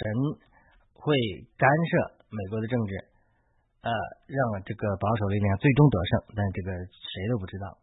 [0.94, 1.14] 会
[1.58, 1.92] 干涉
[2.30, 2.92] 美国的政治，
[3.86, 3.90] 呃，
[4.26, 6.12] 让这个保守力量最终得胜。
[6.34, 7.78] 但这个谁都不知道。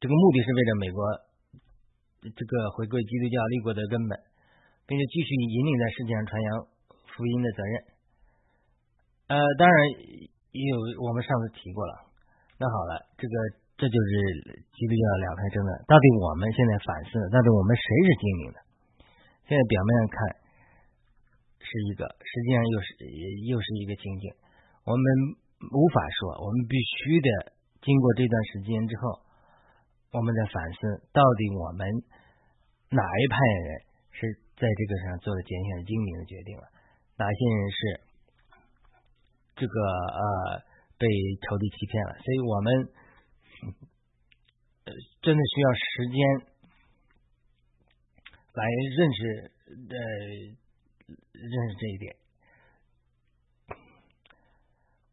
[0.00, 0.98] 这个目的是为了美国
[2.34, 4.18] 这个回归基督教立国的根本，
[4.86, 6.48] 并且继续引领在世界上传扬
[7.06, 7.74] 福音的责任。
[9.30, 9.76] 呃，当然
[10.50, 11.94] 也有，我们上次提过了。
[12.58, 13.34] 那好了，这个
[13.78, 14.10] 这就是
[14.74, 15.70] 基督教两派争论。
[15.86, 18.58] 到底我们现在反思，到底我们谁是精明的？
[19.42, 20.16] 现在表面上看
[21.62, 22.86] 是一个，实际上又是
[23.46, 24.34] 又是一个情景。
[24.82, 25.04] 我们
[25.70, 27.28] 无法说，我们必须得
[27.80, 29.22] 经过这段时间之后，
[30.10, 31.86] 我们在反思，到底我们
[32.90, 33.68] 哪一派人
[34.10, 34.20] 是
[34.58, 36.66] 在这个上做的拣选精明的决定了？
[37.16, 38.10] 哪些人是？
[39.54, 40.64] 这个呃
[40.98, 41.06] 被
[41.46, 42.88] 仇敌欺骗了，所以我们
[45.20, 46.18] 真的需要时间
[48.54, 48.64] 来
[48.96, 49.52] 认识
[49.92, 49.96] 呃
[51.42, 52.16] 认识这一点。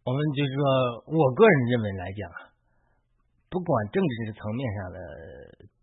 [0.06, 0.62] 我们就是说，
[1.10, 2.22] 我个人认为来讲，
[3.50, 4.98] 不管政治层面上的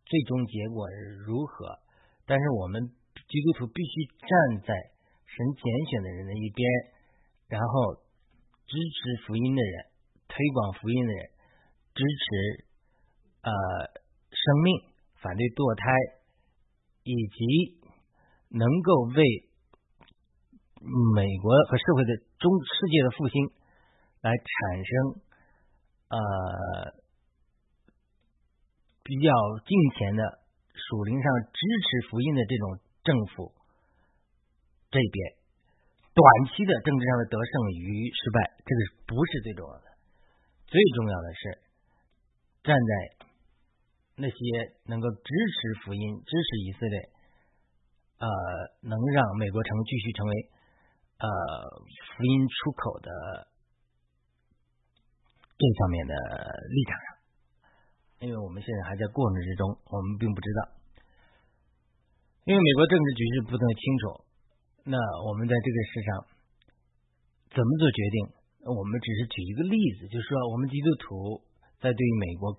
[0.07, 0.87] 最终结果
[1.27, 1.79] 如何，
[2.27, 2.81] 但是我们
[3.27, 4.71] 基督徒必须站在
[5.27, 6.65] 神拣选的人的一边，
[7.49, 8.07] 然后。
[8.69, 9.87] 支持福音的人，
[10.27, 11.31] 推广福音的人，
[11.95, 12.67] 支持
[13.43, 13.53] 呃
[14.27, 14.91] 生命，
[15.23, 15.87] 反对堕胎，
[17.05, 17.79] 以及
[18.51, 19.23] 能够为
[20.83, 23.51] 美国和社会的中世界的复兴
[24.21, 24.93] 来产生
[26.11, 26.19] 呃
[29.03, 29.31] 比较
[29.65, 30.23] 近前的
[30.75, 33.55] 属灵上支持福音的这种政府
[34.91, 35.37] 这边。
[36.17, 39.85] 短期的政治上的得胜与失败，这个不是最重要的。
[40.67, 41.41] 最重要的是
[42.65, 42.93] 站在
[44.17, 44.37] 那些
[44.87, 46.97] 能够支持福音、支持以色列，
[48.17, 48.27] 呃，
[48.81, 50.33] 能让美国城继续成为
[51.19, 51.27] 呃
[51.89, 53.11] 福音出口的
[55.57, 56.15] 这方面的
[56.71, 57.07] 立场上。
[58.21, 60.61] 因为我们现在还在过程之中，我们并不知道，
[62.45, 64.25] 因为美国政治局势不太清楚。
[64.89, 64.97] 那
[65.29, 66.09] 我们在这个世上
[67.53, 68.17] 怎么做决定？
[68.67, 71.45] 我们只是举一个例子，就是说，我们基督徒
[71.79, 72.57] 在对于美国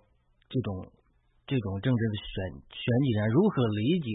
[0.48, 0.94] 这种
[1.48, 4.10] 这种政治的选选举上如何理解？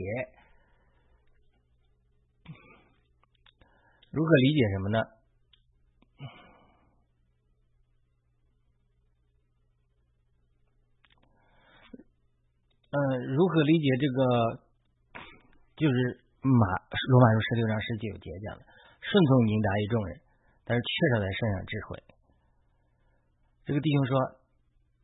[4.12, 4.98] 如何理解什么呢？
[12.90, 14.62] 嗯，如何理解这个？
[15.76, 16.22] 就是。
[16.44, 16.66] 马
[17.06, 18.66] 罗马书十六章十九节讲的
[18.98, 20.20] 顺从应达于众人，
[20.64, 22.02] 但是缺少在身上智慧。
[23.64, 24.18] 这个弟兄说，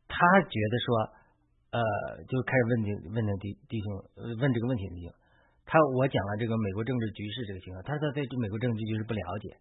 [0.09, 1.15] 他觉得说，
[1.71, 1.79] 呃，
[2.27, 3.87] 就开始问这问这弟弟兄
[4.41, 5.15] 问这个问题的弟兄，
[5.69, 9.53] 他我讲了这个美国政治局势这个情况，他说对美国政治局势不了解。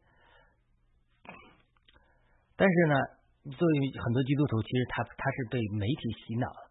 [2.57, 2.97] 但是呢，
[3.53, 6.63] 作为很多基督徒，其实他他是被媒体洗脑了，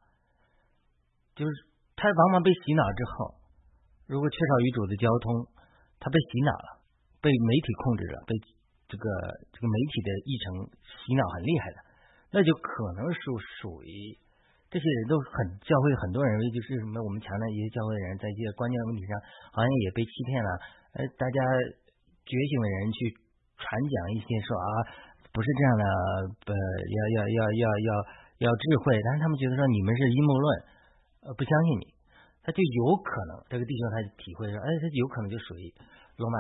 [1.38, 1.54] 就是
[1.96, 3.38] 他往往被洗脑之后，
[4.10, 5.46] 如果缺少与主的交通，
[6.02, 6.82] 他被洗脑了，
[7.22, 8.34] 被媒体控制了，被
[8.90, 9.06] 这个
[9.54, 10.46] 这个媒体的议程
[10.82, 11.78] 洗脑很厉害的，
[12.34, 13.22] 那就可能是
[13.62, 14.18] 属于
[14.68, 19.12] 这些人都很教会很多人认为就是什么我们强调一些教会的人在一些关键问题上
[19.56, 20.52] 好像也被欺骗了，
[20.96, 21.40] 呃，大家
[22.28, 22.98] 觉醒的人去
[23.56, 24.68] 传讲一些说啊
[25.32, 25.86] 不是这样的，
[26.50, 27.90] 呃，要要要要要
[28.44, 30.46] 要智慧，但是他们觉得说你们是阴谋论，
[31.24, 31.86] 呃，不相信你，
[32.44, 35.72] 他就有可能这个弟兄他体会说，哎，他有可能就属于
[36.20, 36.38] 罗马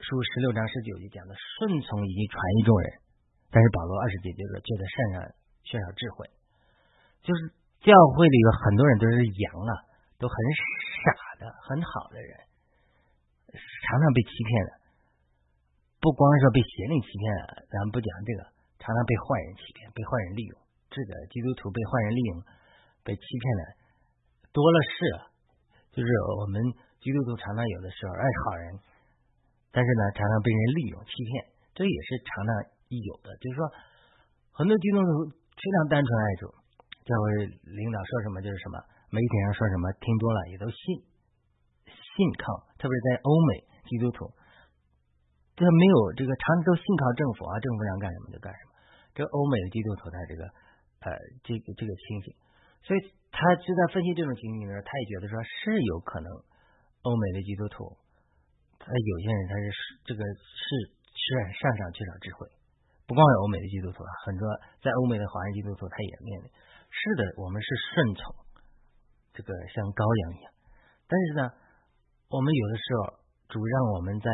[0.00, 2.86] 书十六章十九节讲的顺从以及传一众人，
[3.50, 5.16] 但是保罗二十节就是就在善上
[5.66, 6.24] 缺少智慧。
[7.24, 7.48] 就是
[7.80, 9.72] 教会里有很多人都是羊啊，
[10.20, 10.36] 都很
[11.00, 12.36] 傻的，很好的人，
[13.48, 14.70] 常常被欺骗的。
[16.04, 18.44] 不光是说被邪灵欺骗了，咱们不讲这个，
[18.76, 20.54] 常常被坏人欺骗，被坏人利用。
[20.92, 22.44] 这个基督徒被坏人利用、
[23.00, 23.62] 被欺骗的
[24.52, 25.32] 多了是。
[25.96, 26.60] 就是我们
[27.00, 28.76] 基督徒常常有的时候爱好人，
[29.72, 31.32] 但是呢，常常被人利用、欺骗，
[31.72, 32.50] 这也是常常
[32.92, 33.32] 有的。
[33.40, 33.64] 就是说，
[34.52, 36.52] 很多基督徒非常单纯爱主。
[37.04, 38.80] 这会领导说什么就是什么，
[39.12, 41.04] 媒体上说什么听多了也都信，
[41.84, 44.32] 信靠，特别是在欧美基督徒，
[45.52, 48.72] 这没有这个常都信靠政府啊，政府想干什么就干什么。
[49.12, 50.42] 这欧美的基督徒他这个
[51.04, 51.12] 呃
[51.44, 52.32] 这个这个情形，
[52.82, 52.98] 所以
[53.28, 56.32] 他就在分析这种情形的时候，他也觉得说是有可能
[57.04, 57.94] 欧美的基督徒，
[58.80, 59.68] 他有些人他是
[60.08, 60.66] 这个是
[61.12, 61.24] 是
[61.60, 62.48] 上上缺少智慧，
[63.04, 64.48] 不光是欧美的基督徒啊，很多
[64.80, 66.48] 在欧美的华人基督徒他也面临。
[66.94, 68.22] 是的，我们是顺从，
[69.34, 70.48] 这个像羔羊一样。
[71.10, 71.42] 但是呢，
[72.30, 73.18] 我们有的时候
[73.50, 74.30] 主让我们在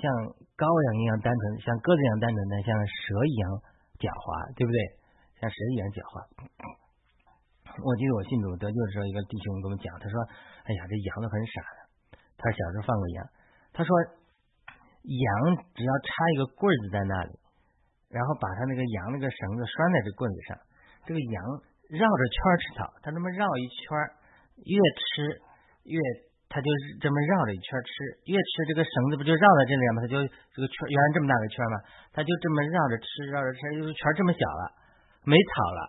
[0.00, 0.02] 像
[0.56, 3.44] 羔羊一样单纯，像鸽子一样单纯的，像蛇一样
[4.00, 4.26] 狡猾，
[4.56, 4.78] 对不对？
[5.36, 6.16] 像蛇一样狡猾。
[7.76, 10.16] 我记得我信主得救的时候，一个弟兄跟我讲，他说
[10.64, 11.78] ：“哎呀，这羊都很傻的。
[12.40, 13.18] 他小时候放过羊，
[13.76, 13.92] 他说
[15.06, 15.28] 羊
[15.76, 17.36] 只要插一个棍子在那里，
[18.08, 20.56] 然后把他那个羊那个绳子拴在这棍子上，
[21.04, 21.36] 这个羊。”
[21.92, 23.92] 绕着圈吃草，他这么绕一圈，
[24.64, 25.28] 越吃
[25.84, 26.00] 越，
[26.48, 26.68] 他就
[27.04, 27.92] 这么绕着一圈吃，
[28.32, 30.00] 越吃这个绳子不就绕在这里吗？
[30.00, 31.76] 他就这个圈原来这么大个圈嘛，
[32.16, 34.62] 他就这么绕着吃，绕着吃，就是圈这么小了，
[35.28, 35.80] 没草了，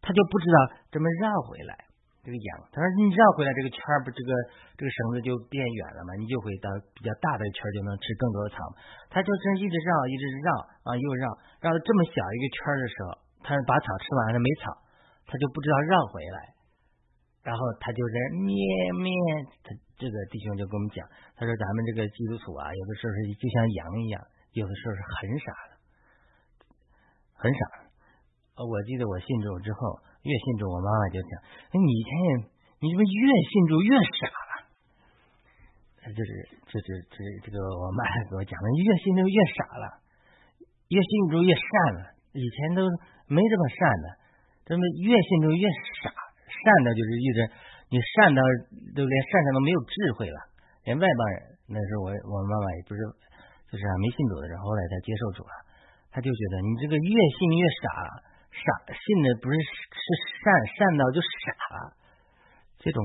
[0.00, 0.56] 他就不知道
[0.88, 1.76] 这么绕回来
[2.24, 2.48] 这个羊。
[2.72, 4.32] 他说你绕回来这个圈不这个
[4.80, 8.64] 这个绳子就变远了嘛，你就会到比较大的圈就能吃更多的草。
[9.12, 10.48] 他就这一直绕，一直绕
[10.88, 11.28] 啊，又绕，
[11.60, 13.08] 绕到这么小一个圈的时候，
[13.44, 14.83] 他把草吃完了没草。
[15.26, 16.38] 他就不知道绕回来，
[17.42, 18.54] 然后他就在咩
[19.00, 19.10] 咩，
[19.64, 21.00] 他这个弟兄就跟我们讲，
[21.36, 24.20] 他说咱们这个基督徒啊，有的时候是就像羊一样，
[24.52, 25.72] 有的时候是很傻的，
[27.34, 27.60] 很傻。
[28.54, 31.30] 我记得我信主之后，越信主，我妈妈就讲，
[31.72, 32.10] 哎，你看
[32.78, 34.52] 你怎么越信主越傻了？
[36.12, 36.30] 就是
[36.68, 39.86] 这是这这个我妈给我讲的，越信主越傻了，
[40.92, 41.66] 越信主越善
[41.96, 42.84] 了，以前都
[43.26, 44.23] 没这么善的。
[44.64, 45.64] 这么越信就越
[46.00, 47.38] 傻，善的就是一直，
[47.92, 48.40] 你善到
[48.96, 50.38] 都连善上都没有智慧了，
[50.88, 51.36] 连外邦人
[51.68, 53.00] 那时候我我妈妈也不是，
[53.68, 55.52] 就是没信主的时候，后来才接受主了，
[56.08, 57.86] 他就觉得你这个越信越傻，
[58.56, 60.06] 傻信的不是是
[60.40, 61.36] 善善到就傻
[61.76, 61.78] 了，
[62.80, 63.04] 这种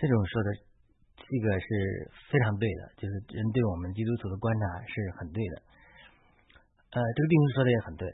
[0.00, 0.48] 这种说的
[1.20, 1.68] 这个是
[2.32, 5.54] 非常对的，就是人对我们基督徒的观察是很对的，
[6.96, 8.08] 呃，这个弟兄说的也很对。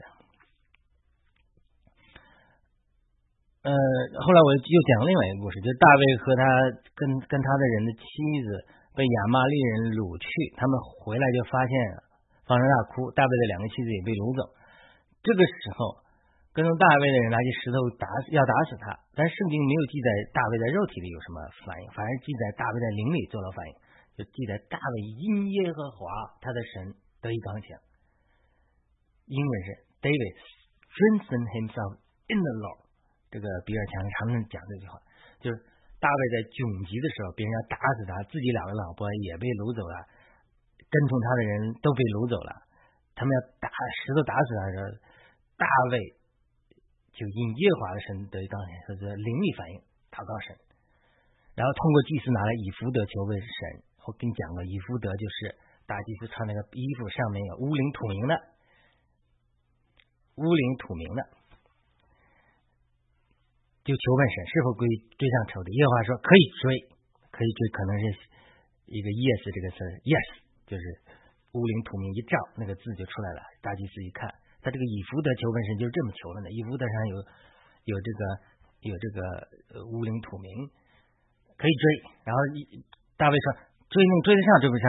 [3.61, 6.41] 呃，后来我又讲另外一个故事，就是大卫和他
[6.97, 8.05] 跟跟他的人的妻
[8.41, 8.47] 子
[8.97, 11.73] 被亚玛利人掳去，他们回来就发现
[12.49, 14.41] 放声大哭，大卫的两个妻子也被掳走。
[15.21, 16.01] 这个时候，
[16.57, 23.71] 跟踪大卫的人拿起石头打要打死他，但圣经没有记载大卫在肉体里有什么反应，反而记载大卫在灵里做了反应，
[24.17, 27.77] 就记载大卫因耶和华他的神得以刚强。
[29.29, 30.33] 英文是 David
[30.89, 32.89] strengthened himself in the Lord。
[33.31, 34.99] 这个比尔强常常讲这句话，
[35.39, 35.55] 就是
[36.03, 39.95] 大卫在窘急的时候，别人要打死他，自己两个老婆也被掳走了，
[40.77, 42.51] 跟从他的人都被掳走了，
[43.15, 44.83] 他们要打石头打死他的时候，
[45.55, 45.65] 大
[45.95, 45.95] 卫
[47.15, 49.79] 就因耶和华的神得刚强，说灵力反应
[50.11, 50.51] 祷告神，
[51.55, 53.87] 然后通过祭司拿来以福德求问神。
[54.01, 55.55] 我跟你讲过，以福德就是
[55.85, 58.33] 大祭司穿那个衣服上面有乌灵土名的，
[60.41, 61.21] 乌灵土名的。
[63.81, 64.85] 就求问神是否归
[65.17, 65.73] 追上仇敌。
[65.73, 66.63] 耶和华说可以追，
[67.33, 68.05] 可以追，可能是
[68.91, 70.27] 一个 yes 这个词，yes
[70.69, 70.83] 就是
[71.57, 73.41] 乌灵土名一照，那个字就出来了。
[73.59, 74.29] 大祭司一看，
[74.61, 76.47] 他这个以福德求问神就是这么求的呢。
[76.53, 77.15] 以福德上有
[77.89, 78.21] 有这个
[78.85, 79.19] 有这个
[79.89, 80.69] 乌灵土名，
[81.57, 81.83] 可以追。
[82.23, 82.39] 然后
[83.17, 83.45] 大卫说
[83.89, 84.85] 追能追得上追不上，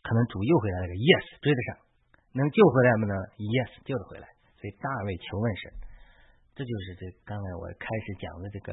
[0.00, 1.84] 可能主又回来了个 yes 追得上，
[2.32, 4.26] 能救回来吗呢？yes 救得回来。
[4.58, 5.62] 所以大卫求问神，
[6.52, 8.68] 这就是这刚才我开始讲的这个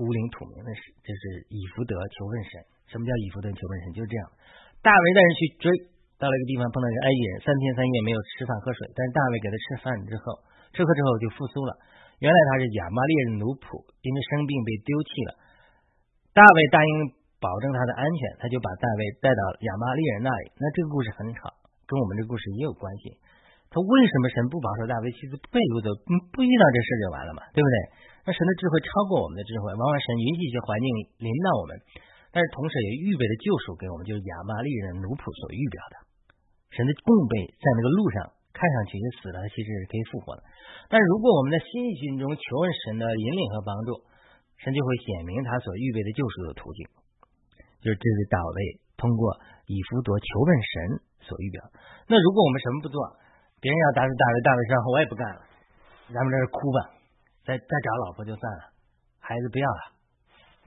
[0.00, 2.52] 乌灵土明的事，这是以福德求问神。
[2.90, 3.94] 什么叫以福德求问神？
[3.94, 4.24] 就是这样。
[4.82, 5.66] 大卫带人去追，
[6.18, 10.42] 到了一个地方碰到一个埃及人，三天三夜没有吃饭喝水，但是大卫给他吃饭之后，
[10.74, 11.78] 吃喝之后就复苏了。
[12.18, 15.30] 原来他是亚玛利人奴仆，因为生病被丢弃了。
[16.34, 16.92] 大卫答应
[17.38, 20.50] 保证他的安全，他就把大卫带到亚玛利人那里。
[20.58, 21.54] 那这个故事很好，
[21.86, 23.18] 跟我们这个故事也有关系。
[23.72, 25.88] 他为什么神不保守大卫妻子被掳走？
[26.28, 27.76] 不遇到这事就完了嘛，对不对？
[28.22, 30.86] 那神的智慧超过我们的智慧，往往神允许一些环境
[31.24, 31.72] 临到我们，
[32.28, 35.94] 但是同时也预备的救赎给我们，就是亚玛利人奴仆所预表的。
[36.76, 38.36] 神的供备在那个路上。
[38.52, 40.44] 看上去是死了，其实是可以复活的。
[40.92, 43.96] 但是如果我们在信心中求问神的引领和帮助，
[44.60, 46.84] 神就会显明他所预备的救赎的途径。
[47.80, 48.56] 就是这是大卫
[49.00, 50.72] 通过以弗夺求问神
[51.26, 51.64] 所预表。
[52.12, 53.00] 那如果我们什么不做，
[53.62, 55.40] 别人要打死大卫，大卫说我也不干了，
[56.10, 56.78] 咱们这是哭吧，
[57.46, 58.74] 再再找老婆就算了，
[59.22, 59.82] 孩子不要了，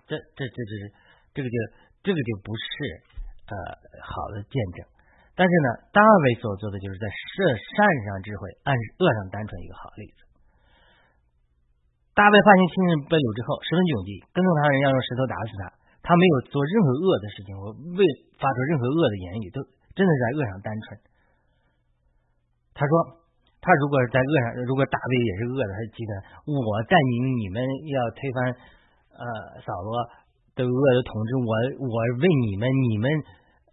[0.07, 0.71] 这这这这
[1.35, 1.55] 这个就
[2.07, 2.63] 这个就不是
[3.51, 3.53] 呃
[3.99, 4.87] 好的见证。
[5.35, 7.43] 但是呢，大卫所做的就是在设
[7.75, 10.23] 善上智慧，按恶上单纯一个好例子。
[12.15, 15.67] 大卫发现亲人被掳之后，十分窘急，跟踪他人要用石头打死他。
[15.99, 18.01] 他没有做任何恶的事情，我未
[18.39, 19.59] 发出任何恶的言语，都
[19.91, 20.95] 真的在恶上单纯。
[22.76, 22.93] 他说，
[23.63, 26.11] 他如果在恶上，如果大卫也是恶的，他记得
[26.45, 28.38] 我带领你们要推翻
[29.17, 29.26] 呃
[29.63, 29.89] 扫罗
[30.53, 31.51] 的恶的统治，我
[31.88, 33.09] 我为你们，你们。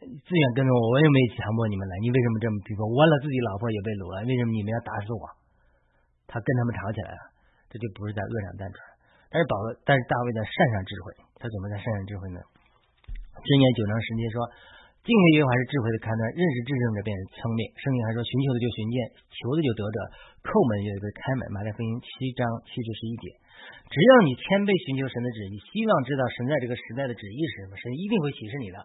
[0.03, 1.95] 自愿跟着我，我也没强迫你们来。
[2.03, 2.59] 你为什么这么？
[2.67, 5.23] 比如说，我了自己老婆也被掳了，为什么你们要打死我？
[6.27, 7.23] 他跟他们吵起来了，
[7.71, 8.83] 这就不是在恶上单纯。
[9.31, 12.43] 但是保罗，但是大卫在善上智慧，他怎么在善上智慧呢？
[13.47, 14.37] 箴言九章十节说
[15.03, 18.97] ：“敬畏耶和华是智慧的开端，认识至圣者便是聪明。”圣经还说：“寻求的就寻见，
[19.35, 19.97] 求的就得着，
[20.47, 23.35] 叩门就得开门。”马太福音七章七至十一节。
[23.91, 28.79] 只要你谦卑寻求神的旨意，希望知道神在这个时代的旨意是什么，神一定会启示你的。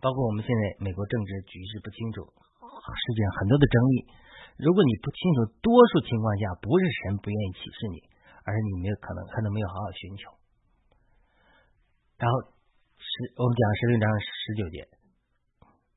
[0.00, 4.08] 包括我们现在美国政治局势不清楚，世界上很多的争议。
[4.56, 8.00] 如果你不清楚，多数情况下不是神不愿意启示你，
[8.40, 10.32] 而是你没有可能可能没有好好寻求。
[12.16, 12.55] 然后
[13.16, 14.84] 十我们讲十六章十九节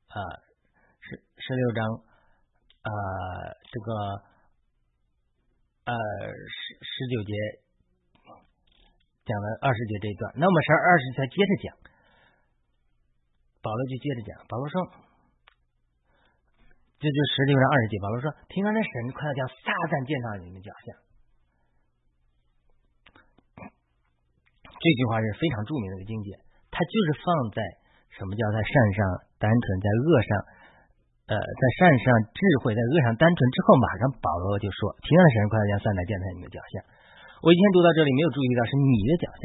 [0.08, 0.16] 啊，
[1.04, 1.84] 十十六章
[2.80, 2.88] 啊
[3.68, 3.92] 这个
[5.84, 5.92] 呃
[6.32, 7.36] 十十九节
[9.28, 11.76] 讲了二十节这一段，那我们十二十节接着讲。
[13.60, 14.80] 保罗就接着讲，保罗说
[16.96, 18.00] ：“这就十六章二十节。
[18.00, 20.88] 保罗说，平安的神快要将撒旦见到你们脚下。”
[23.60, 26.40] 这句话是非常著名的一个经典，
[26.80, 27.60] 他就是放在
[28.16, 28.98] 什么叫在善上
[29.36, 30.30] 单纯，在恶上
[31.28, 36.80] 呃，在善上智慧，在恶上单纯之后，马上保罗就说：“平安的神快要将撒旦见在你们脚下。”
[37.44, 39.28] 我以前读到这里没有注意到是你的脚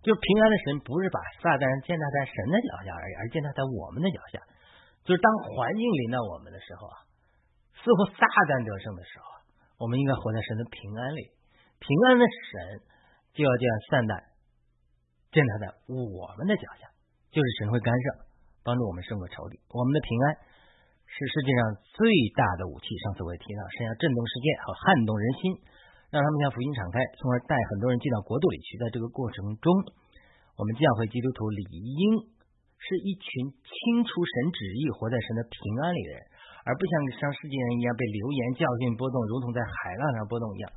[0.00, 4.40] 就平安的神不是把撒旦建立在神的脚下而已，而建立在我们的脚下。
[5.04, 6.96] 就是当环境临到我们的时候啊，
[7.76, 9.28] 似乎撒旦得胜的时候，
[9.80, 11.28] 我们应该活在神的平安里。
[11.76, 12.80] 平安的神
[13.36, 14.12] 就要这样善待
[15.42, 16.86] 立在我们的脚下，
[17.34, 18.06] 就是神会干涉，
[18.62, 19.58] 帮助我们胜过仇敌。
[19.74, 20.24] 我们的平安
[21.10, 22.06] 是世界上最
[22.38, 22.94] 大的武器。
[23.08, 25.58] 上次我也提到，神要震动世界和撼动人心。
[26.14, 28.78] 让他们向福音敞开，从而带很多人进到国度里去。
[28.78, 29.66] 在这个过程中，
[30.54, 32.22] 我们教会基督徒理应
[32.78, 33.74] 是一群清
[34.06, 36.22] 除神旨意、活在神的平安里的人，
[36.70, 40.70] 而不像像世界人一样被流言教训波动，如同在海浪上波动一样，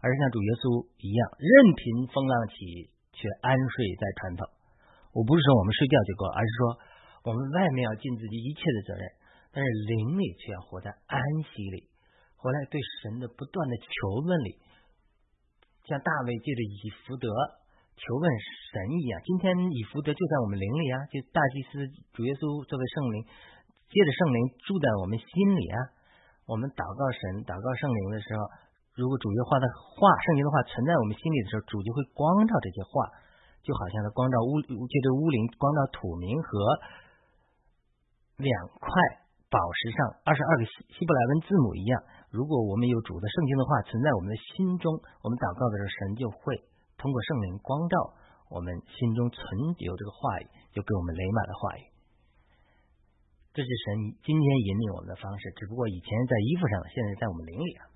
[0.00, 0.64] 而是像主耶稣
[1.04, 2.88] 一样，任凭风浪起，
[3.18, 4.46] 却安睡在船头。
[5.10, 6.60] 我不是说我们睡觉就够，而是说
[7.26, 9.02] 我们外面要尽自己一切的责任，
[9.50, 11.90] 但是灵里却要活在安息里，
[12.38, 14.62] 活在对神的不断的求问里。
[15.90, 17.26] 像大卫借着以福德
[17.98, 18.24] 求问
[18.70, 21.82] 神一样，今天以福德就在我们灵里啊，就大祭司
[22.14, 23.16] 主耶稣作为圣灵，
[23.90, 25.26] 借着圣灵住在我们心
[25.58, 25.78] 里啊。
[26.46, 28.40] 我们祷告神、祷告圣灵的时候，
[28.98, 33.06] 如果主耶话的话、圣经的话存在我们心里的时候，主就会光照这些话，
[33.62, 34.58] 就好像他光照乌
[34.90, 36.50] 借着乌灵光照土明和
[38.42, 38.90] 两块
[39.46, 41.94] 宝石上二十二个希希伯来文字母一样。
[42.34, 44.90] 如果我们有主的圣经的话存在我们的心中，
[45.22, 46.58] 我们祷告的时候，神就会
[46.98, 47.94] 通过圣灵光照
[48.50, 49.46] 我们心中存
[49.78, 51.86] 有这个话语，就给我们雷满的话语。
[53.54, 57.86] 这是神今天引领我们的方式，只不过以前在衣服上，现在在我们灵里啊。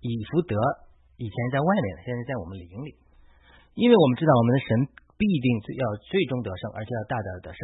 [0.00, 0.54] 以福德
[1.18, 2.94] 以前在外面，现在在我们灵里，
[3.74, 4.68] 因为我们知道我们的神
[5.18, 5.46] 必定
[5.78, 7.60] 要最终得胜，而且要大大的得胜。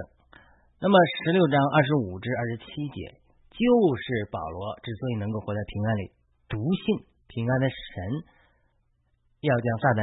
[0.82, 3.14] 那么十六章二十五至二十七节，
[3.54, 6.04] 就是保罗之所以能够活在平安里，
[6.50, 8.26] 笃信平安的神
[9.40, 10.02] 要将撒旦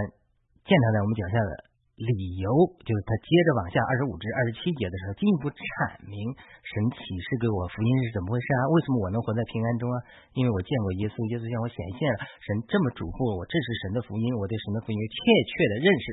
[0.63, 1.70] 践踏在我们脚下的。
[1.99, 2.49] 理由
[2.81, 5.61] 就是他接着往下二十五至二十七节的时候，进一步阐
[6.09, 6.17] 明
[6.65, 8.61] 神启示给我福音是怎么回事啊？
[8.73, 9.97] 为什么我能活在平安中啊？
[10.33, 16.05] 因为我见过耶稣，耶稣向我显现了，神这么嘱咐我，这是神的福音，我对神的福音有确切的认识，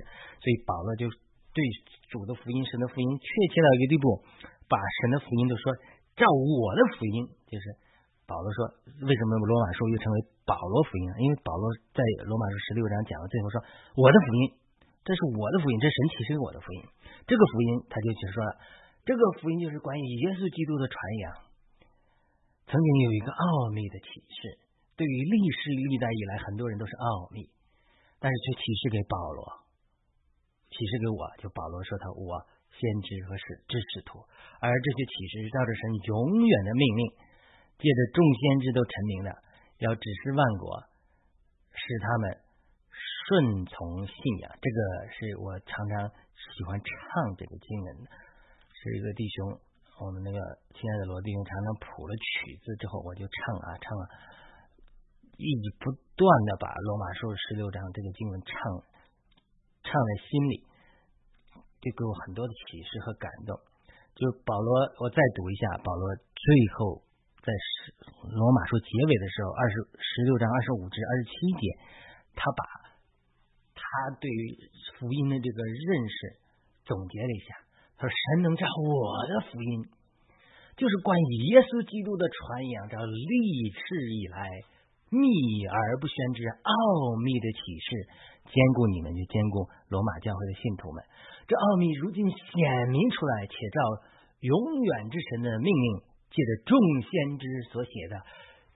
[0.44, 1.08] 所以保罗就
[1.56, 1.64] 对
[2.12, 4.20] 主的福音、神的福音确切到一个地步，
[4.68, 5.72] 把神的福音都说
[6.20, 7.64] 照我的福音，就是
[8.28, 8.68] 保罗说，
[9.08, 11.06] 为什么罗马书又称为保罗福音？
[11.24, 11.64] 因为保罗
[11.96, 13.56] 在罗马书十六章讲到最后说，
[13.96, 14.67] 我的福音。
[15.08, 16.84] 这是我的福音，这神启示给我的福音。
[17.24, 18.52] 这个福音，他就解释说了，
[19.08, 21.24] 这个福音就是关于耶稣基督的传扬。
[22.68, 24.60] 曾经有一个奥秘的启示，
[25.00, 27.48] 对于历史历代以来，很多人都是奥秘，
[28.20, 29.64] 但是却启示给保罗，
[30.68, 32.44] 启示给我，就保罗说他我
[32.76, 34.20] 先知和使之使徒，
[34.60, 37.02] 而这些启示是照着神永远的命令，
[37.80, 39.32] 借着众先知都成名的，
[39.88, 40.84] 要指示万国，
[41.72, 42.44] 使他们。
[43.28, 44.78] 顺从信仰，这个
[45.12, 48.08] 是我常常喜欢唱这个经文的。
[48.72, 49.52] 是一个弟兄，
[50.00, 50.40] 我们那个
[50.72, 54.04] 亲爱的罗弟兄，常常谱了曲子之后，我就唱啊唱啊，
[55.36, 58.56] 一直不断的把罗马书十六章这个经文唱
[59.84, 60.64] 唱在心里，
[61.84, 63.52] 就给我很多的启示和感动。
[64.16, 64.72] 就保罗，
[65.04, 66.48] 我再读一下保罗最
[66.80, 67.04] 后
[67.44, 67.92] 在十
[68.32, 71.68] 罗马书结尾的时候，二十十六章二十五至二十七节，
[72.32, 72.77] 他把。
[73.88, 74.52] 他对于
[75.00, 76.36] 福音的这个认识
[76.84, 77.56] 总结了一下，
[77.96, 79.88] 他说：“神能照我的福音，
[80.76, 84.44] 就是关于耶稣基督的传扬，这历世以来
[85.08, 85.24] 秘
[85.64, 86.72] 而不宣之奥
[87.24, 87.88] 秘的启示，
[88.52, 91.00] 兼顾你们，就兼顾罗马教会的信徒们。
[91.48, 93.80] 这奥秘如今显明出来，且照
[94.44, 95.88] 永远之神的命令，
[96.28, 96.76] 借着众
[97.08, 98.20] 先知所写的。”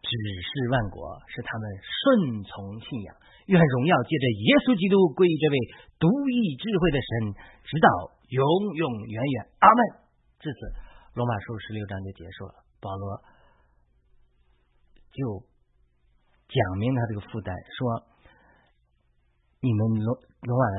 [0.02, 3.14] 指示万国，使他们顺从信仰。
[3.46, 5.56] 愿荣耀借着耶稣基督归于这位
[5.98, 7.10] 独一智慧的神，
[7.66, 7.86] 直到
[8.30, 8.42] 永
[8.74, 9.36] 永远远。
[9.58, 9.80] 阿门。
[10.38, 10.58] 至此，
[11.14, 12.54] 罗马书十六章就结束了。
[12.78, 13.18] 保罗
[15.10, 15.22] 就
[16.50, 18.06] 讲明他这个负担，说：
[19.62, 20.64] 你们罗罗马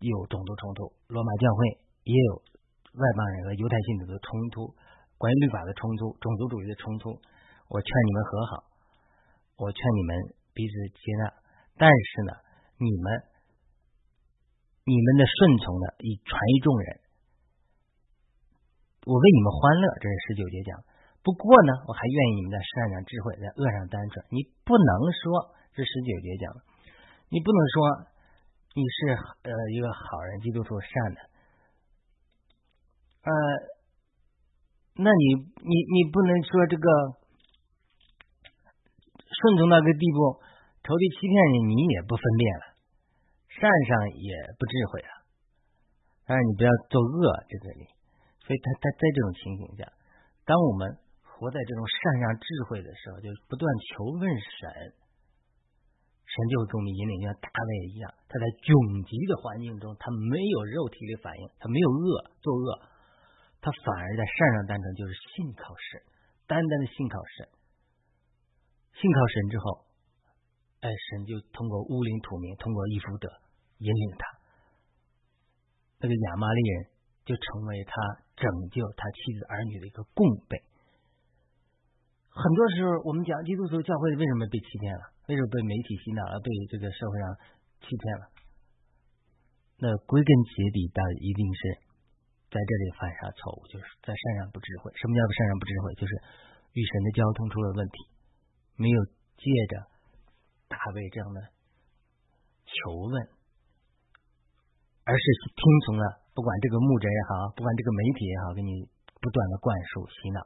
[0.00, 1.60] 有种族冲突，罗马教会
[2.04, 2.32] 也有
[2.96, 4.72] 外邦人和犹太信徒的冲突，
[5.16, 7.20] 关于律法的冲突，种族主义的冲突。
[7.68, 8.64] 我劝你们和好，
[9.60, 10.16] 我劝你们
[10.56, 11.28] 彼此接纳，
[11.76, 12.32] 但是呢，
[12.80, 13.04] 你们
[14.88, 16.88] 你们的顺从呢，以传于众人，
[19.04, 19.84] 我为你们欢乐。
[20.00, 20.80] 这是十九节讲。
[21.20, 24.24] 不过呢，我还愿意你们在善上智慧，在恶上单纯。
[24.32, 26.48] 你不能说，这十九节讲，
[27.28, 28.08] 你不能说
[28.72, 29.12] 你是
[29.44, 31.20] 呃一个好人，基督徒善的，
[33.28, 33.32] 呃，
[35.04, 36.88] 那你你你不能说这个。
[39.38, 40.42] 顺从到个地步，
[40.82, 42.64] 仇敌欺骗你，你也不分辨了，
[43.54, 45.10] 善上也不智慧了。
[46.26, 47.86] 但是你不要作恶在这里。
[48.42, 49.84] 所以他他在这种情形下，
[50.48, 54.64] 当我们活在这种善上智慧的时候，就不断求问神，
[56.24, 58.72] 神就会给我们引领，像大卫一样，他在窘
[59.04, 62.68] 急的环境中，他没有肉体的反应，他没有恶作恶，
[63.60, 66.00] 他反而在善上单纯，就是信靠神，
[66.48, 67.44] 单单的信靠神。
[68.98, 69.86] 信靠神之后，
[70.82, 73.30] 哎，神就通过乌灵土明，通过伊福德
[73.78, 74.26] 引领他。
[76.02, 76.90] 那个亚玛利人
[77.22, 77.94] 就成为他
[78.34, 80.58] 拯救他妻子儿女的一个供备。
[82.30, 85.14] 很多时候，我们讲基督徒教会为什么被欺骗了？
[85.26, 86.38] 为什么被媒体洗脑了？
[86.42, 87.26] 被这个社会上
[87.82, 88.24] 欺骗了？
[89.78, 91.60] 那归根结底，但一定是
[92.50, 94.90] 在这里犯下错误，就是在善上不智慧。
[94.98, 95.94] 什么叫做善上不智慧？
[95.98, 96.12] 就是
[96.74, 98.17] 与神的交通出了问题。
[98.78, 98.98] 没有
[99.34, 99.90] 借着
[100.70, 101.42] 大卫这样的
[102.62, 103.12] 求问，
[105.02, 108.86] 而是听从了不管这个牧者也好，不管这个媒体也好，给你
[109.18, 110.38] 不断的灌输洗脑，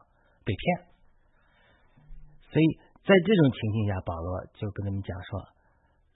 [0.48, 0.64] 被骗。
[2.48, 2.64] 所以
[3.04, 5.44] 在这种情形下，保罗就跟他们讲说：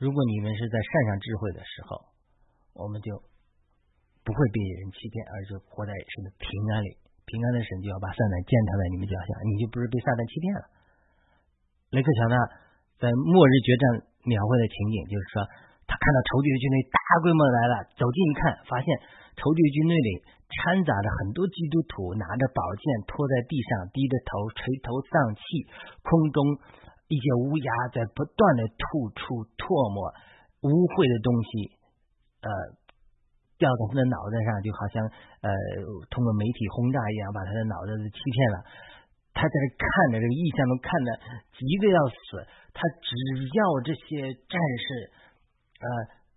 [0.00, 2.08] 如果你们是在善上智慧的时候，
[2.72, 3.12] 我们就
[4.24, 6.96] 不会被人欺骗，而就活在神的平安里。
[7.26, 10.62] 平安的神就要把撒旦践踏在你们脚下，你就不是被撒旦欺骗了。
[11.96, 12.36] 雷克强呢，
[13.00, 13.84] 在末日决战
[14.28, 15.40] 描绘的情景，就是说，
[15.88, 18.86] 他看到仇敌的军队大规模来了，走近一看，发现
[19.40, 20.10] 仇敌军队里
[20.44, 25.40] 掺杂着很多基督徒，拿着宝剑拖在地上，低着头垂头丧气，
[26.04, 26.60] 空中
[27.08, 30.12] 一些乌鸦在不断的吐出唾沫、
[30.68, 31.80] 污秽的东西，
[32.44, 32.48] 呃，
[33.56, 35.00] 掉在他的脑袋上，就好像
[35.40, 35.48] 呃
[36.12, 38.56] 通过媒体轰炸一样，把他的脑袋都欺骗了。
[39.36, 41.08] 他在这看着这个异象，中看的
[41.52, 42.40] 急得要死。
[42.72, 43.12] 他只
[43.52, 44.86] 要这些战士，
[45.76, 45.86] 呃，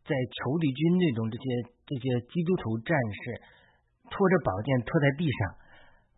[0.04, 1.44] 在仇敌军队中，这些
[1.88, 3.40] 这些基督徒战士
[4.12, 5.40] 拖着宝剑拖在地上，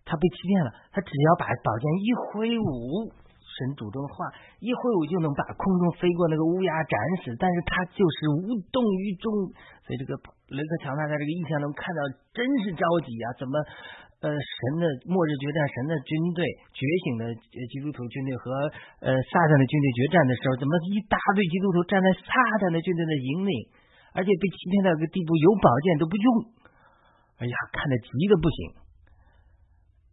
[0.06, 0.74] 他被欺骗了。
[0.90, 7.38] 他只要把宝剑一挥舞，神主动的话一挥舞，就能把空中飞过那个乌鸦斩死。
[7.38, 9.30] 但是他就是无动于衷。
[9.86, 10.18] 所以这个
[10.50, 12.02] 雷克强大在这个异象中看到，
[12.34, 13.38] 真是着急啊！
[13.38, 13.54] 怎么？
[14.22, 16.46] 呃，神的末日决战，神的军队
[16.78, 17.26] 觉醒的
[17.74, 18.54] 基督徒军队和
[19.02, 22.30] 呃撒旦的军队决战的时候，怎么一大堆基督徒站在撒
[22.62, 23.54] 旦的军队的营里，
[24.14, 26.28] 而且被欺骗到一个地步，有宝剑都不用，
[27.42, 28.58] 哎呀，看得急的不行。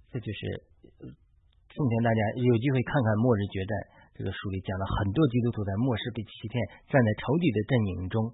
[0.09, 0.40] 这就是
[1.76, 3.72] 奉劝大家有机会看看末日决战
[4.16, 6.56] 这个书里讲了很多基督徒在末世被欺骗，
[6.88, 8.24] 站在仇敌的阵营中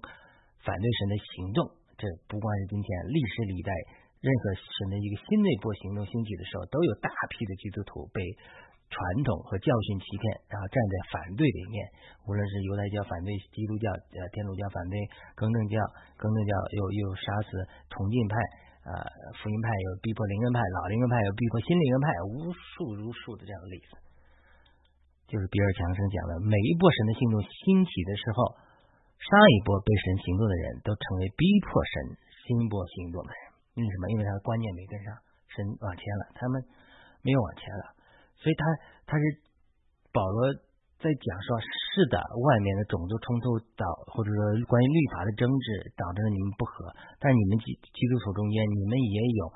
[0.63, 1.67] 反对神的行动。
[1.99, 3.71] 这不光是今天，历史历代。
[4.25, 8.25] 任何神的一个新的一波行动兴起的时候，都有大批的基督徒被
[8.89, 11.77] 传统和教训欺骗，然后站在反对的一面。
[12.25, 14.97] 无论是犹太教反对基督教，呃，天主教反对
[15.37, 15.77] 更正教，
[16.17, 17.49] 更正教又又杀死
[17.93, 18.33] 崇敬派，
[18.89, 18.97] 呃，
[19.37, 23.93] 福音派又逼迫灵恩派，老灵恩派又逼迫新灵恩派，无数如数的这样的例子。
[25.29, 28.57] 就是比尔强生讲的，每一波神的行动兴起的时候，
[29.21, 31.93] 上一波被神行动的人都成为逼迫神
[32.45, 33.44] 新波行动的人。
[33.75, 34.07] 为什么？
[34.07, 35.11] 因为他的观念没跟上，
[35.51, 36.63] 神往前了，他们
[37.19, 37.83] 没有往前了，
[38.39, 38.63] 所以他
[39.03, 39.23] 他是
[40.15, 40.47] 保罗
[41.03, 43.83] 在讲说，是的，外面的种族冲突导，
[44.15, 44.39] 或者说
[44.71, 46.87] 关于律法的争执导致了你们不和，
[47.19, 49.51] 但你们基基督徒中间，你们也有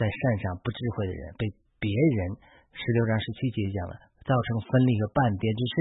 [0.00, 1.44] 在善上不智慧的人，被
[1.76, 2.40] 别人
[2.72, 3.94] 十六章十七节讲了，
[4.24, 5.74] 造成分裂和半别之事，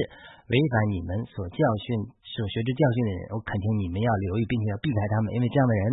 [0.52, 5.84] 违反你们所教训、所学之教训的人，我恳请你们要留意，并且要避开他们，因为这样的人。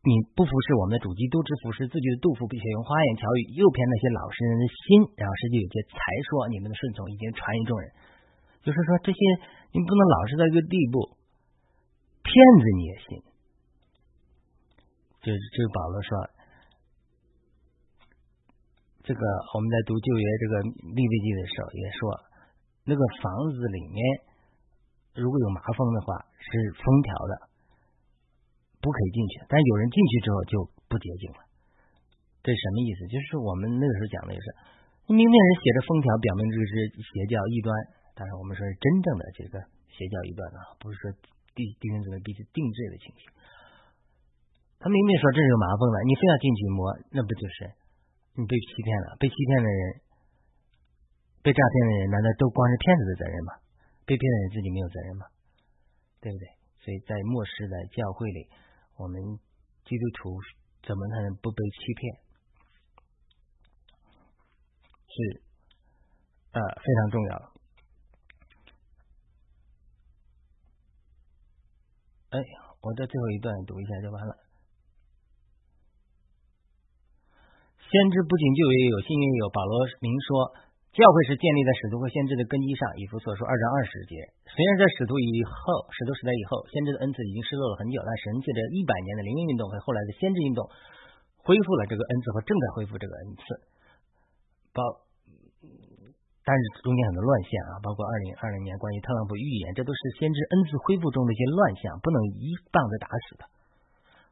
[0.00, 7.92] 你不服侍我们的主基督，只服侍自己的杜甫，并且用花言巧语诱骗那些老实人的心，然后实际有些才说你们的顺从已经传于众人。
[8.64, 9.20] 就是说，这些
[9.76, 11.04] 你不能老是在一个地步，
[12.24, 13.08] 骗子你也信。
[15.20, 16.12] 就是这个保罗说，
[19.04, 19.20] 这个
[19.52, 20.52] 我们在读旧约这个
[20.96, 22.00] 利未记的时候也说，
[22.88, 24.00] 那个房子里面
[25.12, 27.49] 如果有麻风的话，是封条的。
[28.90, 31.46] 不可以进去，但有人进去之后就不洁净了。
[32.42, 33.06] 这什么意思？
[33.06, 34.46] 就是我们那个时候讲的也是，
[35.06, 37.70] 明面上写着封条，表明这是邪教异端。
[38.18, 39.62] 但是，我们说是真正的这个
[39.94, 41.14] 邪教异端啊，不是说
[41.54, 43.30] 弟弟兄姊妹彼此定制的情形。
[44.82, 46.80] 他明明说这是有麻风的，你非要进去摸，
[47.14, 47.70] 那不就是
[48.34, 49.14] 你被欺骗了？
[49.22, 49.82] 被欺骗的人，
[51.46, 53.52] 被诈骗的人，难道都光是骗子的责任吗？
[54.08, 55.24] 被骗的人自己没有责任吗？
[56.24, 56.44] 对不对？
[56.80, 58.48] 所以在末世的教会里。
[59.00, 59.16] 我们
[59.88, 60.36] 基督徒
[60.84, 62.20] 怎么才能不被欺骗？
[65.08, 65.42] 是
[66.52, 67.52] 呃非常重要。
[72.28, 72.38] 哎，
[72.82, 74.36] 我在最后一段读一下就完了。
[77.80, 80.69] 先知不仅旧约有，新约有，保罗明说。
[80.90, 84.18] 教会是建立在使徒和先知的根基上，以弗所说二章二十节。
[84.42, 90.66] 虽然在使徒以后，使徒时代以后，先知的恩赐已经失落了很久，但神借着一百年的灵运运动和后来的先知运动，
[91.46, 93.42] 恢复了这个恩赐和正在恢复这个恩赐。
[94.74, 94.82] 包，
[96.42, 103.46] 但是中间很多乱象啊，包括二零二零年关于特朗普预言，这都是先知恩赐恢复中的一些乱象，不能一棒子打死的。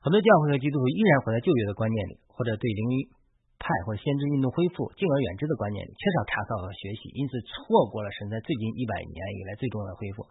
[0.03, 3.18] 很多教会和基督徒依然活在旧约的观念里，或者对灵运。
[3.59, 10.25] 派或者先知运动恢复，敬而远之的观念缺少查考和学习，因此错过了神在最近一百年以来最重要的恢复。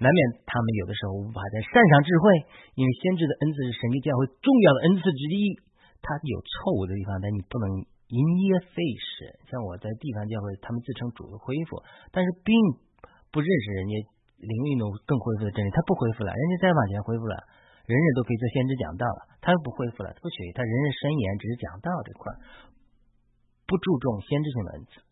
[0.00, 2.24] 难免他们有的时候无法在善上智慧，
[2.72, 5.60] 因为先知的恩赐是神给教会重要的恩赐之一。
[6.00, 8.18] 他有错误的地方，但你不能因
[8.48, 9.28] 噎废食。
[9.52, 12.56] 像我在地方教会，他们自称主的恢复，但是并
[13.28, 13.94] 不认识人家
[14.40, 17.36] 灵运动更恢复的真理，他不恢复了，人家再往前恢复了。
[17.90, 22.30] 人人都可以做先知讲道了，他又不恢复了，不学他人人申言，只是讲道这块，
[23.66, 25.02] 不注重先知性的恩赐。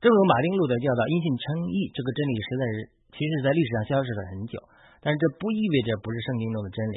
[0.00, 2.76] 正如马丁路德教导因信称义这个真理，实在是
[3.12, 4.56] 其实在历史上消失了很久，
[5.04, 6.80] 但是这不意味着不是圣经中的真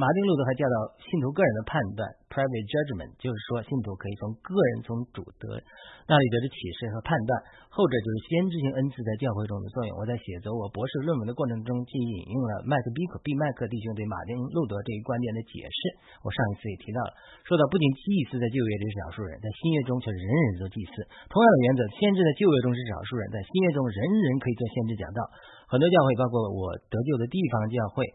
[0.00, 2.00] 马丁路德还教导信徒个人的判断
[2.32, 5.60] （private judgment），就是说信徒可以从个人从主得
[6.08, 7.36] 那里得的启示和判断，
[7.68, 9.92] 后者就是先知性恩赐在教会中的作用。
[10.00, 15.78] 我在写作我博士论文的过程中，既引用了麦克比克毕麦克弟兄对马丁路德这一观点的解释。
[16.24, 17.12] 我上一次也提到了，
[17.44, 21.04] 说到不仅祭司在旧约里是少数人，在新约中却人人做祭司。
[21.28, 25.20] 同样的原则，先知在旧约中是少数人，在新约中人人可以做先知讲道。
[25.68, 28.08] 很多教会，包括我得救的地方教会，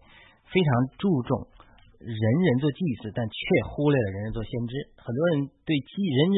[0.50, 1.54] 非常注重。
[2.06, 3.38] 人人做祭司，但却
[3.74, 4.74] 忽略了人人做先知。
[5.02, 6.20] 很多人对祭人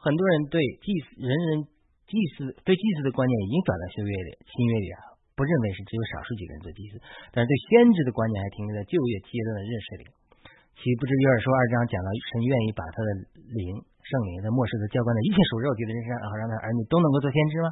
[0.00, 1.68] 很多人对祭司人人
[2.08, 6.96] 祭司对祭司的观念已经转到新约里，新约里啊，不认为是只有少数几个人做祭司，
[7.28, 10.04] 但是对先知的观念还停留在旧约阶段的认识里。
[10.80, 13.08] 岂不知约尔书二章讲到神愿意把他的
[13.52, 17.68] 灵圣灵在末世的教官的一切属肉体的人身上，然后让他儿女都能够做先知吗？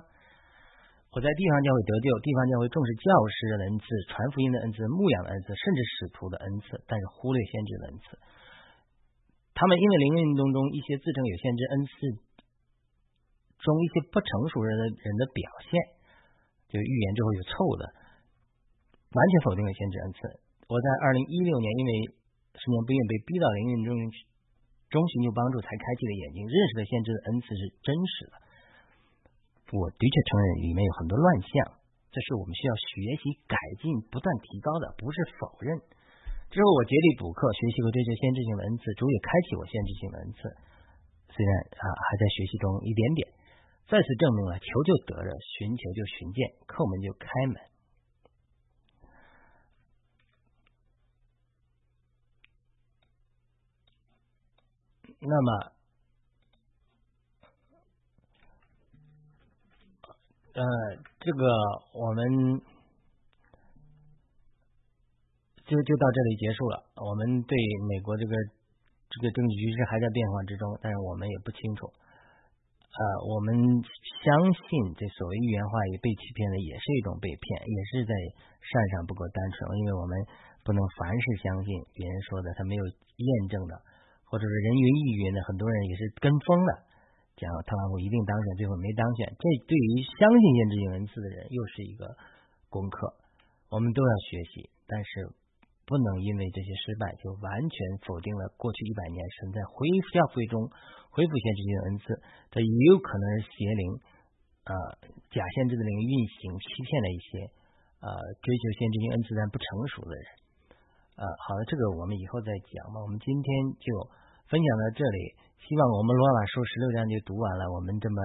[1.15, 8.19] 我在地方教会得救，地方教会重视教师的恩赐、传福音的恩赐、牧养的恩赐，甚至使徒的恩赐，但是忽略先知的恩赐。
[9.55, 11.93] 他们因为灵运动中一些自称有先知恩赐
[13.63, 15.71] 中一些不成熟人的人的表现，
[16.75, 17.87] 就预言之后有错误的，
[19.15, 20.19] 完全否定了先知恩赐。
[20.67, 21.91] 我在二零一六年因为
[22.59, 23.95] 十年不孕被逼到灵运中
[24.91, 28.35] 中寻求帮助，才开启了眼睛，认识了先知的恩赐是真实的。
[29.73, 31.81] 我的确承认里面有很多乱象，
[32.13, 35.75] 这是我们需要学习改进、不断提高的，不是否认。
[36.53, 40.39] 之后我竭力补课，学习和追求先知性的恩赐，主也开启我先知性的恩赐。
[41.35, 43.27] 虽然啊还在学习中一点点，
[43.89, 47.57] 再次证明了求就得着，寻求就寻见，叩门就开门。
[55.19, 55.75] 那么。
[60.55, 60.63] 呃，
[61.19, 61.43] 这个
[61.99, 62.23] 我们
[65.67, 66.79] 就就到这里结束了。
[66.95, 67.59] 我们对
[67.91, 68.31] 美国这个
[69.11, 71.91] 这个政治局势还在变化之中，但是我们也不清楚。
[72.95, 73.51] 呃，我们
[74.23, 78.15] 相信这所谓预言话语被欺骗的也是一种被骗，也是在
[78.63, 80.15] 善上不够单纯，因为我们
[80.63, 83.75] 不能凡事相信别人说的，他没有验证的，
[84.31, 86.94] 或者是人云亦云的，很多人也是跟风的。
[87.35, 92.15] 讲特朗普一定当选，最后没当选，这对于相信先知性文字的人又是一个
[92.71, 93.11] 功课。
[93.75, 95.35] 我们都要学习，但是
[95.83, 97.77] 不能因为这些失败就完全
[98.07, 100.63] 否定了过去一百年神在恢复教会中
[101.11, 102.05] 恢复限制性文字。
[102.55, 103.83] 这也有可能是邪灵
[104.71, 104.73] 啊
[105.35, 107.29] 假限制的灵运行，欺骗了一些
[107.99, 108.09] 呃
[108.47, 110.27] 追求先知性恩赐但不成熟的人。
[111.19, 113.03] 呃，好了，这个我们以后再讲吧。
[113.03, 113.47] 我们今天
[113.83, 113.87] 就
[114.47, 115.44] 分享到这里。
[115.65, 117.73] 希望我们罗马书十六章就读完了。
[117.73, 118.21] 我们这么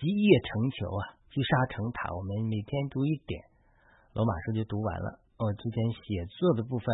[0.00, 2.08] 积业成球啊，积沙成塔。
[2.16, 3.44] 我们每天读一点，
[4.16, 5.20] 罗马书就读完了。
[5.36, 6.88] 我之前写作的部分，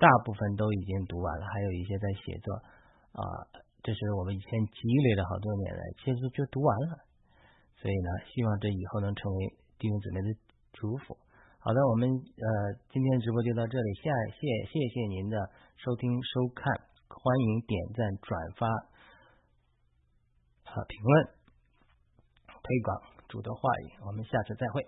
[0.00, 2.56] 大部分都已经读完了，还有一些在写作
[3.20, 3.22] 啊。
[3.84, 7.04] 这是我们以前积累了好多年的，其实就读完了。
[7.76, 9.40] 所以呢，希望这以后能成为
[9.76, 10.28] 弟兄姊妹的
[10.72, 11.20] 祝福。
[11.60, 12.48] 好的，我们呃
[12.88, 14.08] 今天直播就到这里，下
[14.40, 14.40] 谢
[14.72, 15.36] 谢谢您的
[15.76, 16.89] 收听收看。
[17.12, 18.66] 欢迎点赞、转发、
[20.64, 21.26] 啊评论、
[22.46, 23.92] 推广主的话语。
[24.06, 24.86] 我们下次再会。